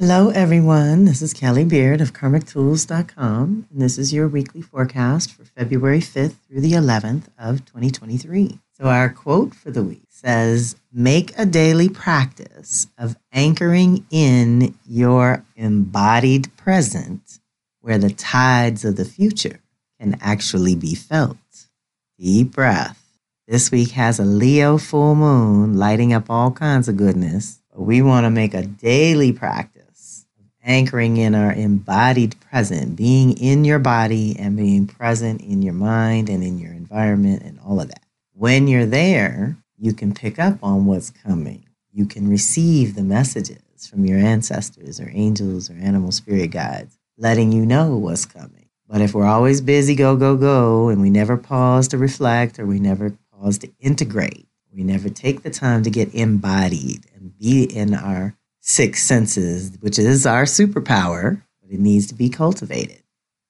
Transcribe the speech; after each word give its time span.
Hello, 0.00 0.30
everyone. 0.30 1.04
This 1.04 1.20
is 1.20 1.34
Kelly 1.34 1.62
Beard 1.62 2.00
of 2.00 2.14
KarmicTools.com, 2.14 3.66
and 3.70 3.82
this 3.82 3.98
is 3.98 4.14
your 4.14 4.28
weekly 4.28 4.62
forecast 4.62 5.30
for 5.30 5.44
February 5.44 6.00
5th 6.00 6.36
through 6.48 6.62
the 6.62 6.72
11th 6.72 7.24
of 7.38 7.66
2023. 7.66 8.60
So, 8.72 8.86
our 8.86 9.10
quote 9.10 9.54
for 9.54 9.70
the 9.70 9.82
week 9.82 10.06
says, 10.08 10.74
Make 10.90 11.38
a 11.38 11.44
daily 11.44 11.90
practice 11.90 12.86
of 12.96 13.18
anchoring 13.30 14.06
in 14.10 14.74
your 14.86 15.44
embodied 15.54 16.56
present 16.56 17.38
where 17.82 17.98
the 17.98 18.08
tides 18.08 18.86
of 18.86 18.96
the 18.96 19.04
future 19.04 19.60
can 20.00 20.16
actually 20.22 20.76
be 20.76 20.94
felt. 20.94 21.36
Deep 22.18 22.52
breath. 22.52 23.18
This 23.46 23.70
week 23.70 23.90
has 23.90 24.18
a 24.18 24.24
Leo 24.24 24.78
full 24.78 25.14
moon 25.14 25.76
lighting 25.76 26.14
up 26.14 26.30
all 26.30 26.52
kinds 26.52 26.88
of 26.88 26.96
goodness. 26.96 27.60
But 27.70 27.82
we 27.82 28.02
want 28.02 28.24
to 28.24 28.30
make 28.30 28.54
a 28.54 28.66
daily 28.66 29.32
practice 29.32 29.79
anchoring 30.70 31.16
in 31.16 31.34
our 31.34 31.52
embodied 31.52 32.38
present, 32.40 32.94
being 32.94 33.36
in 33.36 33.64
your 33.64 33.80
body 33.80 34.36
and 34.38 34.56
being 34.56 34.86
present 34.86 35.42
in 35.42 35.62
your 35.62 35.74
mind 35.74 36.28
and 36.28 36.44
in 36.44 36.58
your 36.58 36.72
environment 36.72 37.42
and 37.42 37.58
all 37.58 37.80
of 37.80 37.88
that. 37.88 38.04
When 38.34 38.68
you're 38.68 38.86
there, 38.86 39.56
you 39.76 39.92
can 39.92 40.14
pick 40.14 40.38
up 40.38 40.58
on 40.62 40.86
what's 40.86 41.10
coming. 41.10 41.64
You 41.92 42.06
can 42.06 42.30
receive 42.30 42.94
the 42.94 43.02
messages 43.02 43.88
from 43.90 44.04
your 44.04 44.18
ancestors 44.18 45.00
or 45.00 45.10
angels 45.12 45.68
or 45.68 45.74
animal 45.74 46.12
spirit 46.12 46.52
guides, 46.52 46.96
letting 47.18 47.50
you 47.50 47.66
know 47.66 47.96
what's 47.96 48.24
coming. 48.24 48.68
But 48.88 49.00
if 49.00 49.12
we're 49.12 49.26
always 49.26 49.60
busy, 49.60 49.96
go, 49.96 50.14
go, 50.16 50.36
go, 50.36 50.88
and 50.88 51.00
we 51.00 51.10
never 51.10 51.36
pause 51.36 51.88
to 51.88 51.98
reflect 51.98 52.60
or 52.60 52.66
we 52.66 52.78
never 52.78 53.16
pause 53.32 53.58
to 53.58 53.70
integrate, 53.80 54.46
we 54.72 54.84
never 54.84 55.08
take 55.08 55.42
the 55.42 55.50
time 55.50 55.82
to 55.82 55.90
get 55.90 56.14
embodied 56.14 57.06
and 57.16 57.36
be 57.36 57.64
in 57.64 57.92
our 57.92 58.36
six 58.70 59.02
senses, 59.02 59.76
which 59.80 59.98
is 59.98 60.26
our 60.26 60.44
superpower, 60.44 61.42
but 61.60 61.70
it 61.72 61.80
needs 61.80 62.06
to 62.06 62.14
be 62.14 62.28
cultivated. 62.28 63.02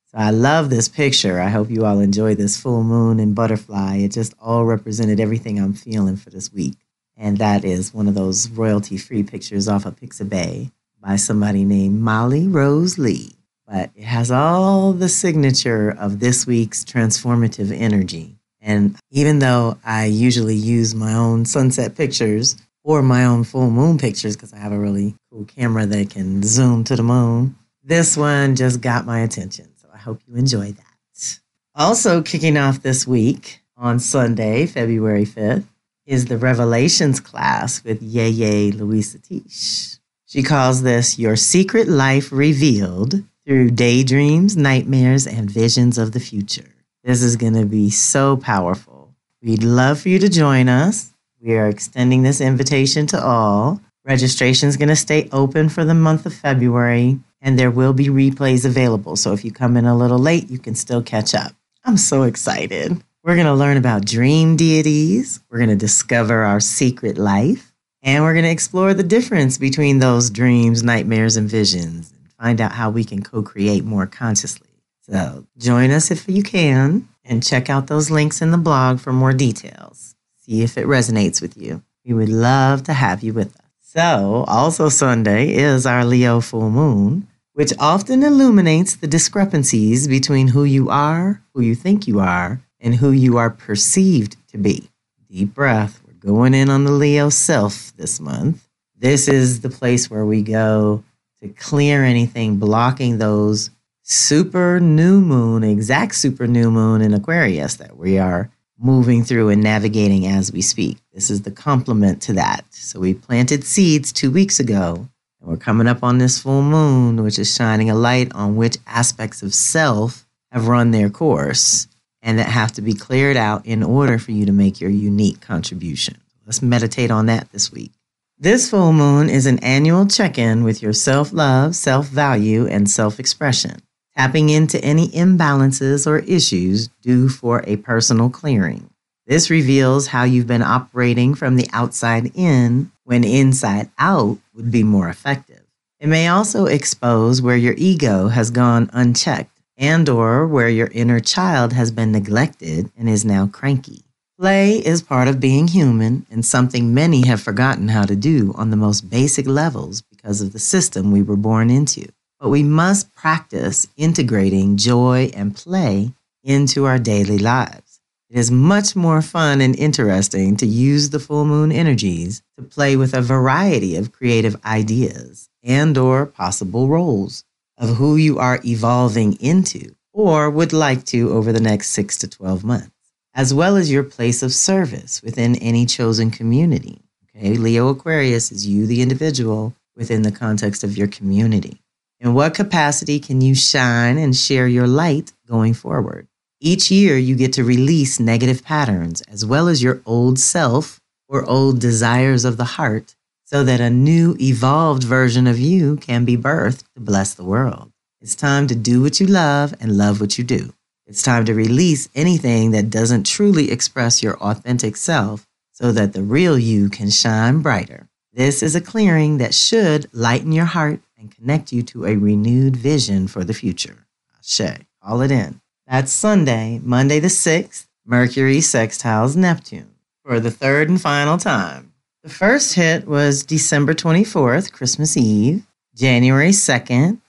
So 0.07 0.19
I 0.19 0.31
love 0.31 0.71
this 0.71 0.89
picture. 0.89 1.39
I 1.39 1.51
hope 1.51 1.71
you 1.71 1.85
all 1.85 2.01
enjoy 2.01 2.35
this 2.35 2.61
full 2.61 2.83
moon 2.83 3.21
and 3.21 3.35
butterfly. 3.35 3.99
It 3.99 4.13
just 4.13 4.35
all 4.41 4.65
represented 4.65 5.21
everything 5.21 5.61
I'm 5.61 5.75
feeling 5.75 6.17
for 6.17 6.31
this 6.31 6.53
week. 6.53 6.75
And 7.17 7.39
that 7.39 7.65
is 7.65 7.95
one 7.95 8.09
of 8.09 8.15
those 8.15 8.49
royalty 8.49 8.97
free 8.97 9.23
pictures 9.23 9.69
off 9.69 9.85
of 9.85 9.97
Pixabay 9.97 10.73
by 11.01 11.17
somebody 11.17 11.65
named 11.65 12.01
Molly 12.01 12.49
Rose 12.49 12.99
Lee. 12.99 13.33
But 13.69 13.91
it 13.95 14.05
has 14.05 14.31
all 14.31 14.93
the 14.93 15.09
signature 15.09 15.91
of 15.91 16.19
this 16.19 16.47
week's 16.47 16.85
transformative 16.85 17.71
energy. 17.71 18.37
And 18.61 18.97
even 19.11 19.39
though 19.39 19.79
I 19.85 20.07
usually 20.07 20.57
use 20.57 20.95
my 20.95 21.15
own 21.15 21.45
sunset 21.45 21.95
pictures, 21.95 22.57
or 22.83 23.03
my 23.03 23.25
own 23.25 23.45
full 23.45 23.71
moon 23.71 23.99
pictures 23.99 24.37
because 24.37 24.53
I 24.53 24.59
have 24.59 24.73
a 24.73 24.79
really 24.79 25.15
cool 25.31 25.45
camera 25.45 25.87
that 25.87 26.11
can 26.11 26.43
zoom 26.43 26.85
to 26.85 26.97
the 26.97 27.03
moon. 27.03 27.57
This 27.83 28.17
one 28.17 28.57
just 28.57 28.81
got 28.81 29.07
my 29.07 29.21
attention, 29.21 29.69
so 29.77 29.89
I 29.93 29.99
hope 29.99 30.21
you 30.27 30.37
enjoy 30.37 30.73
that. 30.73 31.39
Also, 31.75 32.21
kicking 32.21 32.57
off 32.57 32.83
this 32.83 33.07
week 33.07 33.63
on 33.77 33.99
Sunday, 33.99 34.67
February 34.67 35.25
5th, 35.25 35.65
is 36.05 36.27
the 36.27 36.37
Revelations 36.37 37.21
class 37.21 37.83
with 37.85 38.03
Yeye 38.03 38.73
Luisah 38.73 39.19
Teish. 39.19 39.99
She 40.27 40.43
calls 40.43 40.83
this 40.83 41.19
Your 41.19 41.37
Secret 41.37 41.89
Life 41.89 42.33
Revealed 42.33 43.23
through 43.47 43.71
daydreams, 43.71 44.57
nightmares, 44.57 45.27
and 45.27 45.51
visions 45.51 45.99
of 45.99 46.13
the 46.13 46.21
future. 46.21 46.75
This 47.03 47.23
is 47.23 47.37
going 47.37 47.55
to 47.55 47.65
be 47.65 47.91
so 47.91 48.37
powerful. 48.37 49.15
We'd 49.43 49.63
love 49.63 50.01
for 50.01 50.09
you 50.09 50.19
to 50.19 50.29
join 50.29 50.69
us. 50.69 51.10
We 51.43 51.57
are 51.57 51.69
extending 51.69 52.23
this 52.23 52.43
invitation 52.43 53.07
to 53.09 53.25
all. 53.25 53.81
Registration 54.05 54.69
is 54.69 54.77
going 54.77 54.91
to 54.91 54.97
stay 54.97 55.27
open 55.33 55.71
for 55.71 55.87
the 55.87 55.95
month 55.95 56.27
of 56.27 56.35
February, 56.35 57.19
and 57.41 57.59
there 57.59 57.71
will 57.71 57.95
be 57.95 58.09
replays 58.09 58.67
available. 58.67 59.17
So 59.17 59.33
if 59.33 59.43
you 59.43 59.51
come 59.51 59.79
in 59.79 59.87
a 59.87 59.97
little 59.97 60.19
late, 60.19 60.51
you 60.51 60.59
can 60.59 60.75
still 60.75 61.03
catch 61.03 61.35
up. 61.35 61.53
I'm 61.83 61.97
so 61.97 62.25
excited. 62.25 63.03
We're 63.23 63.37
going 63.37 63.47
to 63.47 63.55
learn 63.55 63.79
about 63.79 64.05
dream 64.05 64.57
deities. 64.57 65.41
We're 65.49 65.57
going 65.57 65.71
to 65.71 65.77
discover 65.77 66.43
our 66.43 66.61
secret 66.61 67.17
life. 67.17 67.73
And 68.03 68.23
we're 68.23 68.35
going 68.35 68.45
to 68.45 68.51
explore 68.51 68.93
the 68.93 69.03
difference 69.03 69.57
between 69.57 69.99
those 69.99 70.29
dreams, 70.29 70.83
nightmares, 70.83 71.39
and 71.39 71.49
visions 71.49 72.13
and 72.13 72.33
find 72.35 72.61
out 72.61 72.73
how 72.73 72.91
we 72.91 73.03
can 73.03 73.23
co 73.23 73.43
create 73.43 73.85
more 73.85 74.07
consciously. 74.07 74.69
So 75.03 75.47
join 75.57 75.91
us 75.91 76.11
if 76.11 76.29
you 76.29 76.43
can 76.43 77.09
and 77.25 77.43
check 77.43 77.71
out 77.71 77.87
those 77.87 78.11
links 78.11 78.43
in 78.43 78.51
the 78.51 78.59
blog 78.59 79.01
for 79.01 79.13
more 79.13 79.33
details 79.33 80.17
see 80.51 80.63
if 80.63 80.77
it 80.77 80.87
resonates 80.87 81.41
with 81.41 81.57
you. 81.57 81.83
We 82.05 82.15
would 82.15 82.29
love 82.29 82.83
to 82.85 82.93
have 82.93 83.23
you 83.23 83.33
with 83.33 83.55
us. 83.57 83.63
So, 83.81 84.45
also 84.49 84.89
Sunday 84.89 85.55
is 85.55 85.87
our 85.87 86.05
Leo 86.05 86.41
full 86.41 86.71
moon, 86.71 87.29
which 87.53 87.73
often 87.79 88.23
illuminates 88.23 88.97
the 88.97 89.07
discrepancies 89.07 90.09
between 90.09 90.49
who 90.49 90.65
you 90.65 90.91
are, 90.91 91.43
who 91.55 91.61
you 91.61 91.75
think 91.75 92.09
you 92.09 92.21
are, 92.21 92.61
and 92.81 92.97
who 92.97 93.11
you 93.13 93.37
are 93.37 93.51
perceived 93.51 94.37
to 94.49 94.59
be. 94.59 94.91
Deep 95.29 95.55
breath. 95.55 96.01
We're 96.07 96.33
going 96.33 96.55
in 96.55 96.69
on 96.69 96.85
the 96.85 96.93
Leo 96.93 97.29
self 97.29 97.93
this 97.97 98.19
month. 98.21 98.67
This 98.97 99.29
is 99.29 99.61
the 99.61 99.71
place 99.71 100.11
where 100.11 100.27
we 100.27 100.43
go 100.43 101.05
to 101.43 101.49
clear 101.49 102.03
anything 102.05 102.57
blocking 102.57 103.19
those 103.19 103.71
super 104.03 104.81
new 104.81 105.21
moon, 105.21 105.63
exact 105.63 106.15
super 106.17 106.47
new 106.47 106.71
moon 106.71 107.03
in 107.03 107.15
Aquarius 107.15 107.77
that 107.77 107.97
we 107.97 108.19
are 108.19 108.51
moving 108.81 109.23
through 109.23 109.51
and 109.51 109.63
navigating 109.63 110.27
as 110.27 110.53
we 110.53 110.63
speak. 110.63 110.99
This 111.13 111.31
is 111.31 111.43
the 111.43 111.51
complement 111.51 112.23
to 112.23 112.33
that. 112.35 112.65
So 112.71 112.99
we 113.01 113.15
planted 113.15 113.65
seeds 113.65 114.13
two 114.13 114.31
weeks 114.31 114.59
ago, 114.59 115.09
and 115.41 115.51
we're 115.51 115.57
coming 115.57 115.87
up 115.87 116.03
on 116.03 116.19
this 116.19 116.41
full 116.41 116.63
moon, 116.63 117.23
which 117.23 117.39
is 117.39 117.55
shining 117.55 117.91
a 117.91 117.95
light 117.95 118.33
on 118.35 118.57
which 118.57 118.79
aspects 118.87 119.43
of 119.43 119.55
self 119.55 120.27
have 120.51 120.69
run 120.69 120.91
their 120.91 121.11
course 121.11 121.87
and 122.23 122.39
that 122.39 122.49
have 122.49 122.73
to 122.73 122.83
be 122.83 122.95
cleared 122.95 123.37
out 123.37 123.65
in 123.67 123.83
order 123.83 124.19
for 124.19 124.33
you 124.33 124.47
to 124.47 124.53
make 124.53 124.81
your 124.81 124.91
unique 124.91 125.41
contribution. 125.41 126.17
Let's 126.47 126.63
meditate 126.63 127.11
on 127.11 127.27
that 127.27 127.53
this 127.53 127.71
week. 127.71 127.93
This 128.39 128.71
full 128.71 128.93
moon 128.93 129.29
is 129.29 129.47
an 129.47 129.59
annual 129.59 130.07
check 130.07 130.39
in 130.39 130.65
with 130.65 130.83
your 130.83 130.95
self 130.95 131.33
love, 131.33 131.77
self 131.77 132.07
value, 132.09 132.67
and 132.67 132.91
self 132.91 133.21
expression 133.21 133.83
tapping 134.21 134.51
into 134.51 134.79
any 134.85 135.09
imbalances 135.09 136.07
or 136.07 136.19
issues 136.19 136.89
due 137.01 137.27
for 137.27 137.65
a 137.67 137.77
personal 137.77 138.29
clearing. 138.29 138.91
This 139.27 139.49
reveals 139.49 140.09
how 140.09 140.25
you've 140.25 140.47
been 140.47 140.61
operating 140.61 141.35
from 141.35 141.57
the 141.57 141.67
outside 141.73 142.31
in 142.35 142.93
when 143.05 143.25
inside 143.25 143.89
out 143.99 144.37
would 144.55 144.71
be 144.71 144.83
more 144.83 145.09
effective. 145.09 145.63
It 146.01 146.09
may 146.09 146.29
also 146.29 146.67
expose 146.67 147.41
where 147.41 147.57
your 147.57 147.73
ego 147.79 148.29
has 148.29 148.51
gone 148.51 148.91
unchecked 148.93 149.59
and 149.79 150.07
or 150.07 150.47
where 150.47 150.69
your 150.69 150.89
inner 150.89 151.21
child 151.21 151.73
has 151.73 151.91
been 151.91 152.13
neglected 152.13 152.91
and 152.99 153.09
is 153.09 153.25
now 153.25 153.47
cranky. 153.47 154.03
Play 154.39 154.85
is 154.85 155.01
part 155.01 155.29
of 155.29 155.41
being 155.41 155.67
human 155.67 156.27
and 156.31 156.45
something 156.45 156.93
many 156.93 157.27
have 157.27 157.41
forgotten 157.41 157.89
how 157.89 158.05
to 158.05 158.17
do 158.17 158.53
on 158.55 158.69
the 158.69 158.77
most 158.77 159.09
basic 159.09 159.47
levels 159.47 160.03
because 160.03 160.43
of 160.43 160.53
the 160.53 160.59
system 160.59 161.11
we 161.11 161.23
were 161.23 161.37
born 161.37 161.71
into 161.71 162.07
but 162.41 162.49
we 162.49 162.63
must 162.63 163.15
practice 163.15 163.87
integrating 163.99 164.79
joy 164.79 165.31
and 165.35 165.55
play 165.55 166.13
into 166.43 166.87
our 166.87 166.99
daily 166.99 167.39
lives. 167.39 168.01
It 168.31 168.39
is 168.39 168.51
much 168.51 168.97
more 168.97 169.21
fun 169.21 169.61
and 169.61 169.77
interesting 169.77 170.57
to 170.57 170.67
use 170.67 171.11
the 171.11 171.21
full 171.21 171.45
moon 171.45 171.71
energies 171.71 172.43
to 172.57 172.63
play 172.63 172.97
with 172.97 173.13
a 173.13 173.21
variety 173.21 173.95
of 173.97 174.13
creative 174.13 174.57
ideas 174.65 175.51
and 175.63 175.99
or 175.99 176.27
possible 176.27 176.89
roles 176.89 177.45
of 177.77 177.97
who 177.97 178.17
you 178.17 178.39
are 178.39 178.61
evolving 178.65 179.35
into 179.41 179.95
or 180.13 180.49
would 180.49 180.73
like 180.73 181.05
to 181.07 181.33
over 181.33 181.53
the 181.53 181.61
next 181.61 181.89
6 181.89 182.19
to 182.19 182.29
12 182.29 182.65
months, 182.65 183.13
as 183.35 183.53
well 183.53 183.77
as 183.77 183.91
your 183.91 184.03
place 184.03 184.43
of 184.43 184.53
service 184.53 185.23
within 185.23 185.57
any 185.57 185.85
chosen 185.85 186.31
community. 186.31 187.01
Okay, 187.37 187.55
Leo 187.55 187.89
Aquarius 187.89 188.51
is 188.51 188.67
you 188.67 188.87
the 188.87 189.03
individual 189.03 189.75
within 189.97 190.23
the 190.23 190.33
context 190.33 190.85
of 190.85 190.97
your 190.97 191.09
community. 191.09 191.81
In 192.23 192.35
what 192.35 192.53
capacity 192.53 193.19
can 193.19 193.41
you 193.41 193.55
shine 193.55 194.19
and 194.19 194.37
share 194.37 194.69
your 194.69 194.87
light 194.87 195.33
going 195.49 195.73
forward? 195.73 196.29
Each 196.61 196.91
year, 196.91 197.17
you 197.17 197.35
get 197.35 197.55
to 197.55 197.65
release 197.65 198.21
negative 198.21 198.63
patterns 198.63 199.23
as 199.23 199.47
well 199.47 199.69
as 199.69 199.83
your 199.83 200.03
old 200.05 200.39
self 200.39 201.01
or 201.29 201.49
old 201.49 201.81
desires 201.81 202.45
of 202.45 202.59
the 202.59 202.77
heart 202.77 203.17
so 203.47 203.65
that 203.65 203.81
a 203.81 203.89
new, 203.89 204.37
evolved 204.39 205.03
version 205.03 205.47
of 205.47 205.59
you 205.59 205.97
can 205.97 206.27
be 206.27 206.37
birthed 206.37 206.85
to 206.95 207.01
bless 207.01 207.33
the 207.33 207.45
world. 207.45 207.91
It's 208.21 208.35
time 208.35 208.67
to 208.67 208.75
do 208.75 209.01
what 209.01 209.19
you 209.19 209.27
love 209.27 209.75
and 209.81 209.97
love 209.97 210.21
what 210.21 210.37
you 210.37 210.45
do. 210.45 210.75
It's 211.07 211.23
time 211.23 211.47
to 211.47 211.55
release 211.55 212.11
anything 212.15 212.73
that 212.73 212.91
doesn't 212.91 213.27
truly 213.27 213.71
express 213.71 214.23
your 214.23 214.37
authentic 214.43 214.97
self 214.97 215.47
so 215.73 215.91
that 215.93 216.13
the 216.13 216.23
real 216.23 216.59
you 216.59 216.91
can 216.91 217.09
shine 217.09 217.63
brighter. 217.63 218.11
This 218.35 218.63
is 218.63 218.77
a 218.77 218.81
clearing 218.81 219.39
that 219.39 219.55
should 219.55 220.09
lighten 220.13 220.53
your 220.53 220.67
heart 220.67 221.01
and 221.21 221.31
connect 221.35 221.73
you 221.73 221.83
to 221.83 222.07
a 222.07 222.17
renewed 222.17 222.75
vision 222.75 223.29
for 223.29 223.45
the 223.45 223.55
future. 223.55 224.07
Ashe, 224.39 224.79
call 225.03 225.21
it 225.21 225.31
in. 225.31 225.61
That's 225.87 226.11
Sunday, 226.11 226.81
Monday 226.83 227.21
the 227.21 227.29
6th, 227.29 227.87
Mercury 228.07 228.59
sextiles 228.59 229.37
Neptune 229.37 229.95
for 230.25 230.41
the 230.41 230.51
third 230.51 230.89
and 230.89 231.01
final 231.01 231.39
time. 231.39 231.93
The 232.23 232.31
first 232.31 232.75
hit 232.75 233.07
was 233.07 233.45
December 233.45 233.95
24th, 233.95 234.73
Christmas 234.73 235.17
Eve. 235.17 235.67
January 235.95 236.51
2nd 236.51 237.21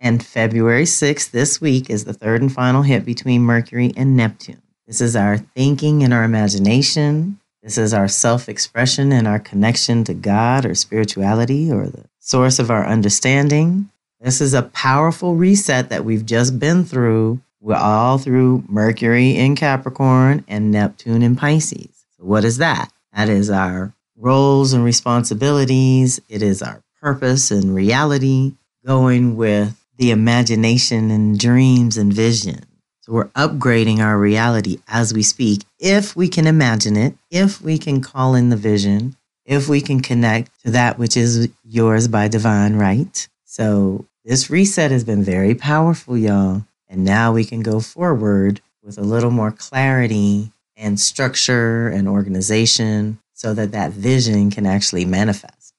and 0.00 0.24
February 0.24 0.84
6th 0.84 1.30
this 1.30 1.60
week 1.60 1.90
is 1.90 2.04
the 2.04 2.12
third 2.12 2.40
and 2.40 2.52
final 2.52 2.82
hit 2.82 3.04
between 3.04 3.42
Mercury 3.42 3.92
and 3.96 4.16
Neptune. 4.16 4.62
This 4.86 5.00
is 5.00 5.16
our 5.16 5.38
thinking 5.38 6.02
and 6.02 6.14
our 6.14 6.24
imagination. 6.24 7.40
This 7.62 7.76
is 7.76 7.92
our 7.92 8.08
self 8.08 8.48
expression 8.48 9.12
and 9.12 9.26
our 9.26 9.38
connection 9.38 10.04
to 10.04 10.14
God 10.14 10.64
or 10.64 10.74
spirituality 10.74 11.72
or 11.72 11.86
the 11.86 12.04
source 12.24 12.58
of 12.58 12.70
our 12.70 12.86
understanding. 12.86 13.90
This 14.18 14.40
is 14.40 14.54
a 14.54 14.62
powerful 14.62 15.34
reset 15.34 15.90
that 15.90 16.06
we've 16.06 16.24
just 16.24 16.58
been 16.58 16.84
through. 16.84 17.40
We're 17.60 17.76
all 17.76 18.16
through 18.16 18.64
Mercury 18.66 19.36
in 19.36 19.56
Capricorn 19.56 20.42
and 20.48 20.70
Neptune 20.70 21.22
in 21.22 21.36
Pisces. 21.36 22.06
So, 22.16 22.24
what 22.24 22.44
is 22.44 22.56
that? 22.58 22.90
That 23.14 23.28
is 23.28 23.50
our 23.50 23.92
roles 24.16 24.72
and 24.72 24.82
responsibilities. 24.82 26.18
It 26.30 26.42
is 26.42 26.62
our 26.62 26.82
purpose 27.00 27.50
and 27.50 27.74
reality 27.74 28.54
going 28.86 29.36
with 29.36 29.78
the 29.98 30.10
imagination 30.10 31.10
and 31.10 31.38
dreams 31.38 31.98
and 31.98 32.12
vision. 32.12 32.64
So 33.00 33.12
we're 33.12 33.28
upgrading 33.28 33.98
our 33.98 34.18
reality 34.18 34.78
as 34.88 35.12
we 35.12 35.22
speak. 35.22 35.64
If 35.78 36.16
we 36.16 36.28
can 36.28 36.46
imagine 36.46 36.96
it, 36.96 37.14
if 37.30 37.60
we 37.60 37.76
can 37.76 38.00
call 38.00 38.34
in 38.34 38.48
the 38.48 38.56
vision, 38.56 39.14
if 39.44 39.68
we 39.68 39.80
can 39.80 40.00
connect 40.00 40.50
to 40.64 40.70
that 40.70 40.98
which 40.98 41.16
is 41.16 41.48
yours 41.64 42.08
by 42.08 42.28
divine 42.28 42.76
right. 42.76 43.28
So 43.44 44.06
this 44.24 44.50
reset 44.50 44.90
has 44.90 45.04
been 45.04 45.22
very 45.22 45.54
powerful, 45.54 46.16
y'all. 46.16 46.64
And 46.88 47.04
now 47.04 47.32
we 47.32 47.44
can 47.44 47.60
go 47.60 47.80
forward 47.80 48.60
with 48.82 48.98
a 48.98 49.02
little 49.02 49.30
more 49.30 49.50
clarity 49.50 50.52
and 50.76 50.98
structure 50.98 51.88
and 51.88 52.08
organization 52.08 53.18
so 53.32 53.54
that 53.54 53.72
that 53.72 53.92
vision 53.92 54.50
can 54.50 54.66
actually 54.66 55.04
manifest, 55.04 55.74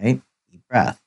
right? 0.00 0.20
Deep 0.50 0.62
breath. 0.68 1.00